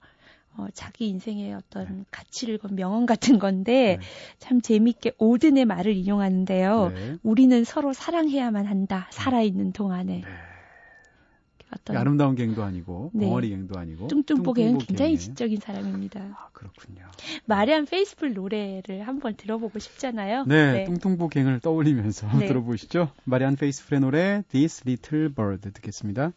어, 0.56 0.66
자기 0.72 1.08
인생의 1.08 1.54
어떤 1.54 1.84
네. 1.84 2.04
가치를 2.10 2.58
건 2.58 2.74
명언 2.74 3.06
같은 3.06 3.38
건데 3.38 3.98
네. 4.00 4.06
참 4.38 4.60
재밌게 4.60 5.12
오든의 5.18 5.64
말을 5.64 5.94
인용하는데요. 5.94 6.92
네. 6.94 7.16
우리는 7.22 7.64
서로 7.64 7.92
사랑해야만 7.92 8.66
한다. 8.66 9.08
살아있는 9.10 9.72
동안에. 9.72 10.22
네. 10.22 10.26
어떤 11.72 11.96
아름다운 11.96 12.36
갱도 12.36 12.62
아니고 12.62 13.10
네. 13.12 13.26
벙어리 13.26 13.50
갱도 13.50 13.78
아니고 13.78 14.08
뚱뚱보 14.08 14.52
갱은 14.52 14.78
굉장히 14.78 15.18
지적인 15.18 15.58
사람입니다. 15.60 16.20
아 16.20 16.48
그렇군요. 16.52 17.04
마리안 17.44 17.86
페이스풀 17.86 18.34
노래를 18.34 19.06
한번 19.06 19.34
들어보고 19.34 19.78
싶잖아요. 19.78 20.44
네, 20.44 20.72
네. 20.72 20.84
뚱뚱보 20.84 21.28
갱을 21.28 21.60
떠올리면서 21.60 22.28
네. 22.38 22.46
들어보시죠. 22.46 23.10
마리안 23.24 23.56
페이스풀의 23.56 24.00
노래 24.00 24.42
This 24.48 24.84
Little 24.86 25.34
Bird 25.34 25.72
듣겠습니다. 25.72 26.32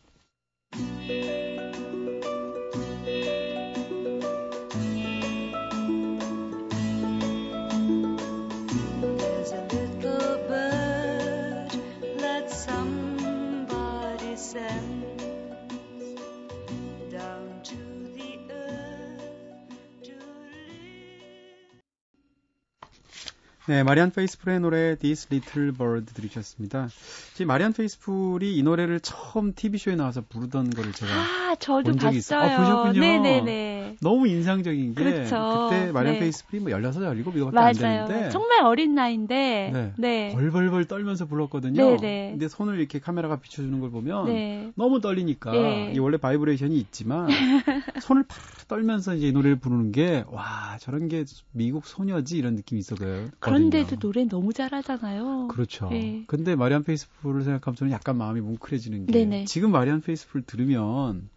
네, 23.70 23.84
마리안 23.84 24.10
페이스풀의 24.10 24.62
노래 24.62 24.96
This 24.96 25.28
Little 25.32 25.74
Bird 25.74 26.12
들으셨습니다. 26.16 26.90
지금 27.36 27.50
마리안 27.50 27.72
페이스풀이 27.72 28.58
이 28.58 28.64
노래를 28.64 29.00
처음 29.00 29.54
TV쇼에 29.54 29.96
나와서 29.96 30.24
부르던 30.28 30.72
거를 30.72 30.92
제가 30.92 31.12
아, 31.14 31.56
저도 31.60 31.84
본 31.92 32.00
적이 32.00 32.18
있어요. 32.18 32.40
아, 32.42 32.58
보셨군요. 32.58 33.00
네네네. 33.00 33.98
너무 34.02 34.28
인상적인 34.28 34.96
게 34.96 35.04
그렇죠. 35.04 35.70
그때 35.70 35.92
마리안 35.92 36.16
네. 36.16 36.20
페이스풀이 36.22 36.62
뭐 36.62 36.72
16, 36.72 36.94
17 36.96 37.38
이거밖에 37.38 37.56
맞아요. 37.56 37.68
안 38.02 38.08
되는데 38.08 38.30
정말 38.32 38.64
어린 38.64 38.96
나이인데 38.96 39.70
네. 39.72 39.94
네. 40.00 40.32
벌벌벌 40.34 40.86
떨면서 40.86 41.28
불렀거든요. 41.28 41.76
네네. 42.00 42.30
근데 42.32 42.48
손을 42.48 42.80
이렇게 42.80 42.98
카메라가 42.98 43.36
비춰주는 43.36 43.80
걸 43.82 43.92
보면 43.92 44.26
네. 44.26 44.72
너무 44.74 45.00
떨리니까 45.00 45.52
네. 45.52 45.90
이게 45.92 46.00
원래 46.00 46.18
바이브레이션이 46.18 46.76
있지만 46.76 47.28
손을 48.02 48.24
팍 48.28 48.68
떨면서 48.68 49.14
이제 49.16 49.28
이 49.28 49.32
노래를 49.32 49.58
부르는 49.60 49.92
게 49.92 50.24
와 50.32 50.78
저런 50.80 51.08
게 51.08 51.26
미국 51.52 51.86
소녀지 51.88 52.38
이런 52.38 52.56
느낌이 52.56 52.80
있어요. 52.80 53.30
그런데도 53.60 53.96
노래 53.98 54.26
너무 54.26 54.54
잘하잖아요. 54.54 55.48
그렇죠. 55.50 55.90
네. 55.90 56.24
근데 56.28 56.56
마리안 56.56 56.84
페이스풀을 56.84 57.44
생각하면 57.44 57.76
저는 57.76 57.92
약간 57.92 58.18
마음이 58.18 58.42
뭉클해지는 58.42 59.06
게 59.08 59.12
네네. 59.12 59.46
지금 59.46 59.72
마리안 59.72 60.02
페이스풀 60.02 60.44
들으면 60.44 61.30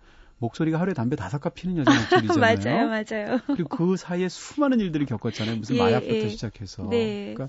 목소리가 0.42 0.80
하루에 0.80 0.92
담배 0.92 1.14
다섯 1.14 1.38
가 1.38 1.50
피는 1.50 1.78
여자 1.78 1.92
목소리잖아요. 1.92 2.88
맞아요, 2.88 2.88
맞아요. 2.88 3.40
그리고 3.46 3.68
그 3.68 3.96
사이에 3.96 4.28
수많은 4.28 4.80
일들이 4.80 5.06
겪었잖아요. 5.06 5.56
무슨 5.56 5.76
예, 5.76 5.78
마약부터 5.80 6.14
예. 6.14 6.28
시작해서. 6.28 6.88
네. 6.90 7.32
그러니까 7.34 7.48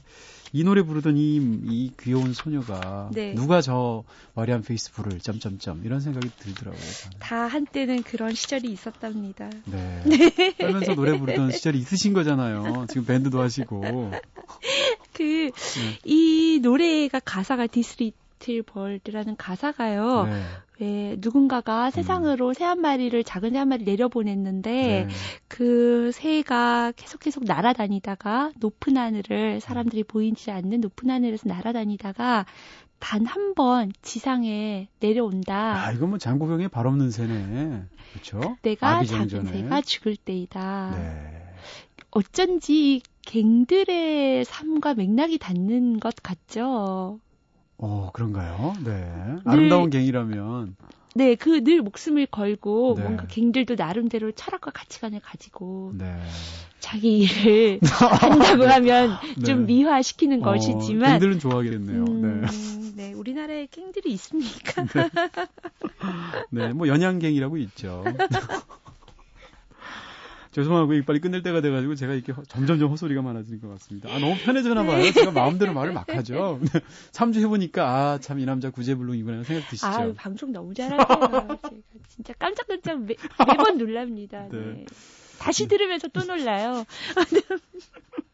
이 0.52 0.64
노래 0.64 0.84
부르던 0.84 1.18
이, 1.18 1.38
이 1.38 1.92
귀여운 2.00 2.34
소녀가 2.34 3.10
네. 3.12 3.34
누가 3.34 3.62
저 3.62 4.04
마리안 4.36 4.62
페이스풀을 4.62 5.20
점점점 5.20 5.82
이런 5.84 6.00
생각이 6.00 6.30
들더라고요. 6.38 6.82
저는. 6.82 7.18
다 7.20 7.48
한때는 7.48 8.04
그런 8.04 8.36
시절이 8.36 8.72
있었답니다. 8.72 9.50
네. 9.66 10.04
네. 10.06 10.54
떨면서 10.58 10.94
노래 10.94 11.18
부르던 11.18 11.52
시절이 11.52 11.80
있으신 11.80 12.14
거잖아요. 12.14 12.86
지금 12.90 13.06
밴드도 13.06 13.42
하시고. 13.42 14.12
그이 15.14 15.52
네. 16.06 16.60
노래가 16.62 17.20
가사가 17.20 17.68
This 17.68 18.14
Little 18.44 18.62
Bird라는 18.64 19.36
가사가요. 19.38 20.26
네. 20.26 20.44
왜 20.80 21.16
누군가가 21.20 21.86
음. 21.86 21.92
세상으로 21.92 22.54
새한 22.54 22.82
마리를 22.82 23.24
작은 23.24 23.52
새 23.52 23.58
한 23.58 23.70
마리 23.70 23.86
내려보냈는데 23.86 24.72
네. 24.72 25.08
그 25.48 26.12
새가 26.14 26.92
계속 26.96 27.22
계속 27.22 27.46
날아다니다가 27.46 28.52
높은 28.60 28.98
하늘을 28.98 29.62
사람들이 29.62 30.04
보이지 30.04 30.52
않는 30.52 30.82
높은 30.82 31.10
하늘에서 31.10 31.48
날아다니다가 31.48 32.46
단 33.00 33.26
한 33.26 33.54
번 33.54 33.92
지상에 34.02 34.88
내려온다. 35.00 35.86
아, 35.86 35.92
이건 35.92 36.10
뭐 36.10 36.18
장고병에 36.18 36.70
발 36.70 36.88
없는 36.88 37.12
새네. 37.12 37.84
그렇죠? 38.14 38.58
내가 38.64 39.04
작은 39.04 39.46
새가 39.46 39.82
죽을 39.82 40.16
때이다. 40.16 40.92
네. 40.96 41.54
어쩐지 42.12 43.02
갱들의 43.24 44.46
삶과 44.46 44.96
맥락이 44.96 45.38
닿는 45.38 46.00
것 46.00 46.16
같죠. 46.24 47.20
어, 47.86 48.10
그런가요? 48.14 48.74
네. 48.86 49.40
아름다운 49.44 49.90
갱이라면. 49.90 50.78
네, 51.16 51.36
그 51.36 51.62
늘 51.62 51.82
목숨을 51.82 52.28
걸고 52.28 52.96
네. 52.98 53.04
뭔가 53.04 53.28
갱들도 53.28 53.76
나름대로 53.76 54.32
철학과 54.32 54.72
가치관을 54.72 55.20
가지고 55.20 55.92
네. 55.98 56.06
자기 56.80 57.20
일을 57.20 57.80
한다고 57.84 58.66
하면 58.66 59.18
네. 59.38 59.46
좀 59.46 59.66
미화시키는 59.66 60.42
어, 60.42 60.46
것이지만 60.46 61.12
갱들은 61.20 61.40
좋아하겠네요. 61.40 62.06
음, 62.06 62.94
네. 62.96 63.10
네, 63.10 63.14
우리나라에 63.14 63.68
갱들이 63.70 64.12
있습니까? 64.14 64.86
네. 66.52 66.68
네, 66.68 66.74
뭐 66.74 66.88
연양갱이라고 66.88 67.58
있죠. 67.58 68.04
죄송하고 70.54 70.94
빨리 71.06 71.20
끝낼 71.20 71.42
때가 71.42 71.62
돼가지고 71.62 71.96
제가 71.96 72.14
이렇게 72.14 72.32
점점점 72.48 72.90
헛소리가 72.92 73.22
많아지는 73.24 73.60
것 73.60 73.70
같습니다. 73.70 74.10
아, 74.14 74.20
너무 74.20 74.36
편해지나 74.38 74.84
봐요. 74.84 75.12
제가 75.12 75.32
마음대로 75.32 75.74
말을 75.74 75.94
막 75.94 76.08
하죠. 76.08 76.60
3주 77.12 77.40
해보니까, 77.42 77.90
아, 77.90 78.20
참, 78.20 78.40
이 78.40 78.46
남자 78.46 78.70
구제불능이구나 78.70 79.44
생각 79.44 79.68
드시죠? 79.70 79.88
아, 79.88 80.14
방송 80.16 80.52
너무 80.52 80.74
잘하세요. 80.74 80.98
제가 81.08 81.60
진짜 82.08 82.34
깜짝깜짝 82.34 83.02
매, 83.02 83.16
매번 83.48 83.78
놀랍니다. 83.78 84.48
네. 84.52 84.58
네. 84.60 84.86
다시 85.40 85.68
들으면서 85.68 86.08
또 86.10 86.24
놀라요. 86.24 86.86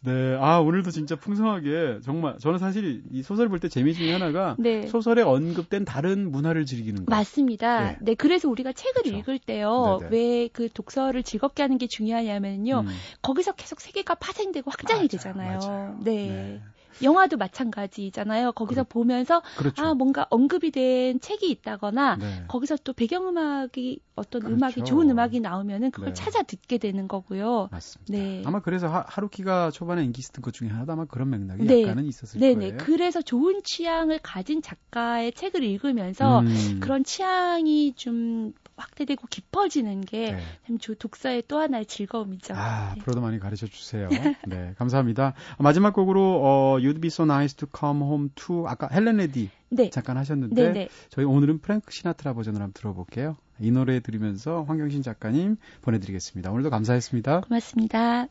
네, 0.00 0.36
아 0.40 0.58
오늘도 0.58 0.90
진짜 0.90 1.16
풍성하게 1.16 2.00
정말 2.02 2.36
저는 2.38 2.58
사실 2.58 3.02
이 3.10 3.22
소설 3.22 3.48
볼 3.48 3.60
때 3.60 3.68
재미 3.68 3.94
중에 3.94 4.12
하나가 4.12 4.56
네. 4.58 4.86
소설에 4.86 5.22
언급된 5.22 5.84
다른 5.84 6.30
문화를 6.30 6.64
즐기는 6.66 7.04
거. 7.06 7.10
맞습니다. 7.14 7.92
네, 7.92 7.98
네 8.00 8.14
그래서 8.14 8.48
우리가 8.48 8.72
책을 8.72 9.02
그렇죠. 9.02 9.18
읽을 9.18 9.38
때요 9.38 10.00
왜 10.10 10.48
그 10.52 10.68
독서를 10.72 11.22
즐겁게 11.22 11.62
하는 11.62 11.78
게 11.78 11.86
중요하냐면요 11.86 12.80
음. 12.86 12.88
거기서 13.22 13.52
계속 13.52 13.80
세계가 13.80 14.14
파생되고 14.16 14.70
확장이 14.70 15.00
맞아요, 15.00 15.08
되잖아요. 15.08 15.58
맞아요. 15.58 15.98
네. 16.02 16.26
네. 16.28 16.60
영화도 17.02 17.36
마찬가지잖아요. 17.36 18.52
거기서 18.52 18.84
그렇, 18.84 18.88
보면서 18.88 19.42
그렇죠. 19.56 19.82
아 19.82 19.94
뭔가 19.94 20.26
언급이 20.30 20.70
된 20.70 21.20
책이 21.20 21.50
있다거나 21.50 22.16
네. 22.16 22.44
거기서 22.48 22.76
또 22.84 22.92
배경음악이 22.92 24.00
어떤 24.16 24.42
그렇죠. 24.42 24.56
음악이 24.56 24.84
좋은 24.84 25.10
음악이 25.10 25.40
나오면은 25.40 25.90
그걸 25.90 26.08
네. 26.08 26.14
찾아 26.14 26.42
듣게 26.42 26.78
되는 26.78 27.08
거고요. 27.08 27.68
맞습니다. 27.70 28.12
네. 28.12 28.42
아마 28.46 28.60
그래서 28.60 28.88
하루키가 28.88 29.70
초반에 29.70 30.04
인기 30.04 30.20
있었던 30.20 30.42
것 30.42 30.52
중에 30.54 30.68
하나도 30.68 30.92
아마 30.92 31.04
그런 31.04 31.30
맥락이 31.30 31.64
네. 31.64 31.82
약간은 31.82 32.04
있었을 32.04 32.40
네네. 32.40 32.54
거예요. 32.54 32.76
그래서 32.78 33.22
좋은 33.22 33.62
취향을 33.64 34.20
가진 34.22 34.62
작가의 34.62 35.32
책을 35.32 35.62
읽으면서 35.64 36.40
음. 36.40 36.80
그런 36.80 37.04
취향이 37.04 37.94
좀 37.94 38.52
확대되고 38.76 39.26
깊어지는 39.28 40.02
게참 40.02 40.38
네. 40.78 40.94
독서의 40.98 41.44
또 41.48 41.58
하나의 41.58 41.86
즐거움이죠. 41.86 42.54
아, 42.54 42.92
네. 42.94 43.00
앞으로도 43.00 43.20
많이 43.20 43.38
가르쳐 43.38 43.66
주세요. 43.66 44.08
네, 44.46 44.74
감사합니다. 44.78 45.34
마지막 45.58 45.92
곡으로 45.92 46.40
어, 46.42 46.76
You'd 46.78 47.00
Be 47.00 47.08
So 47.08 47.24
Nice 47.24 47.56
to 47.56 47.68
Come 47.76 48.02
Home 48.02 48.28
to 48.34 48.66
아까 48.66 48.88
헬렌 48.92 49.16
레디 49.18 49.50
네. 49.70 49.90
잠깐 49.90 50.16
하셨는데 50.16 50.54
네네. 50.54 50.72
네. 50.72 50.88
저희 51.10 51.24
오늘은 51.24 51.58
프랭크 51.60 51.92
시나트라 51.92 52.34
버전을 52.34 52.60
한번 52.60 52.72
들어볼게요. 52.72 53.36
이 53.60 53.70
노래 53.70 54.00
들으면서 54.00 54.64
황경신 54.64 55.02
작가님 55.02 55.56
보내드리겠습니다. 55.82 56.50
오늘도 56.50 56.70
감사했습니다. 56.70 57.42
고맙습니다. 57.42 58.28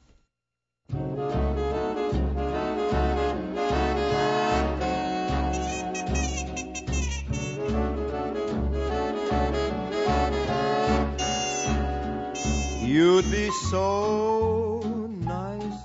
You'd 12.93 13.31
be 13.31 13.49
so 13.71 14.79
nice 15.25 15.81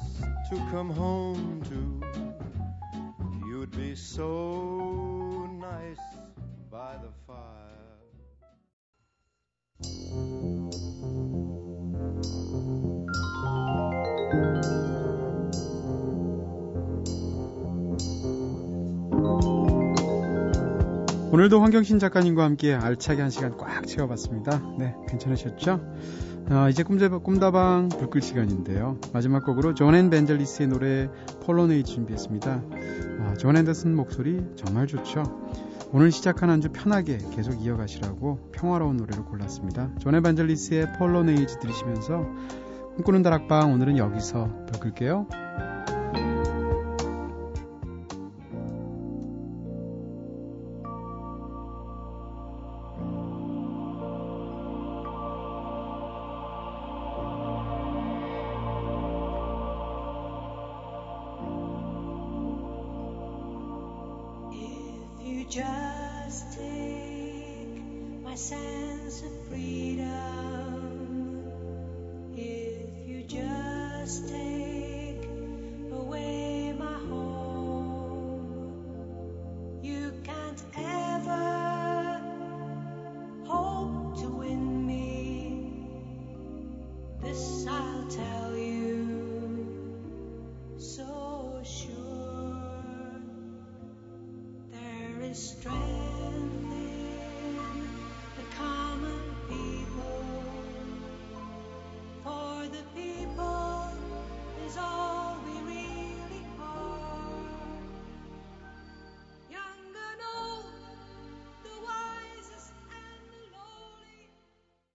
to 0.50 0.56
come 0.70 0.90
home 0.90 1.62
to. 1.64 2.02
You'd 3.48 3.70
be 3.70 3.94
so 3.94 5.48
nice 5.58 6.04
by 6.70 6.98
the 7.00 7.08
fire. 7.26 7.78
오늘도 21.32 21.60
황경신 21.60 21.98
작가님과 22.00 22.44
함께 22.44 22.74
알차게 22.74 23.22
한 23.22 23.30
시간 23.30 23.56
꽉 23.56 23.86
채워봤습니다. 23.86 24.60
네, 24.78 24.94
괜찮으셨죠? 25.08 25.80
아, 26.50 26.68
이제 26.70 26.82
꿈 26.82 26.98
꿈다방 27.22 27.90
불끌 27.90 28.22
시간인데요. 28.22 28.98
마지막 29.12 29.44
곡으로 29.44 29.74
존앤 29.74 30.08
벤젤리스의 30.08 30.68
노래 30.68 31.08
폴로네이 31.44 31.84
준비했습니다. 31.84 32.62
아, 33.20 33.34
존 33.38 33.56
앤더슨 33.56 33.94
목소리 33.94 34.42
정말 34.56 34.86
좋죠. 34.86 35.22
오늘 35.92 36.10
시작한 36.10 36.48
한 36.50 36.60
주 36.60 36.70
편하게 36.70 37.18
계속 37.34 37.62
이어가시라고 37.62 38.50
평화로운 38.52 38.96
노래를 38.96 39.24
골랐습니다. 39.24 39.90
존 39.98 40.10
and 40.10 40.22
반젤리스의 40.22 40.94
폴로네이즈 40.98 41.58
들으시면서 41.58 42.26
꿈꾸는 42.96 43.22
다락방 43.22 43.72
오늘은 43.72 43.98
여기서 43.98 44.48
불 44.66 44.80
끌게요. 44.80 45.26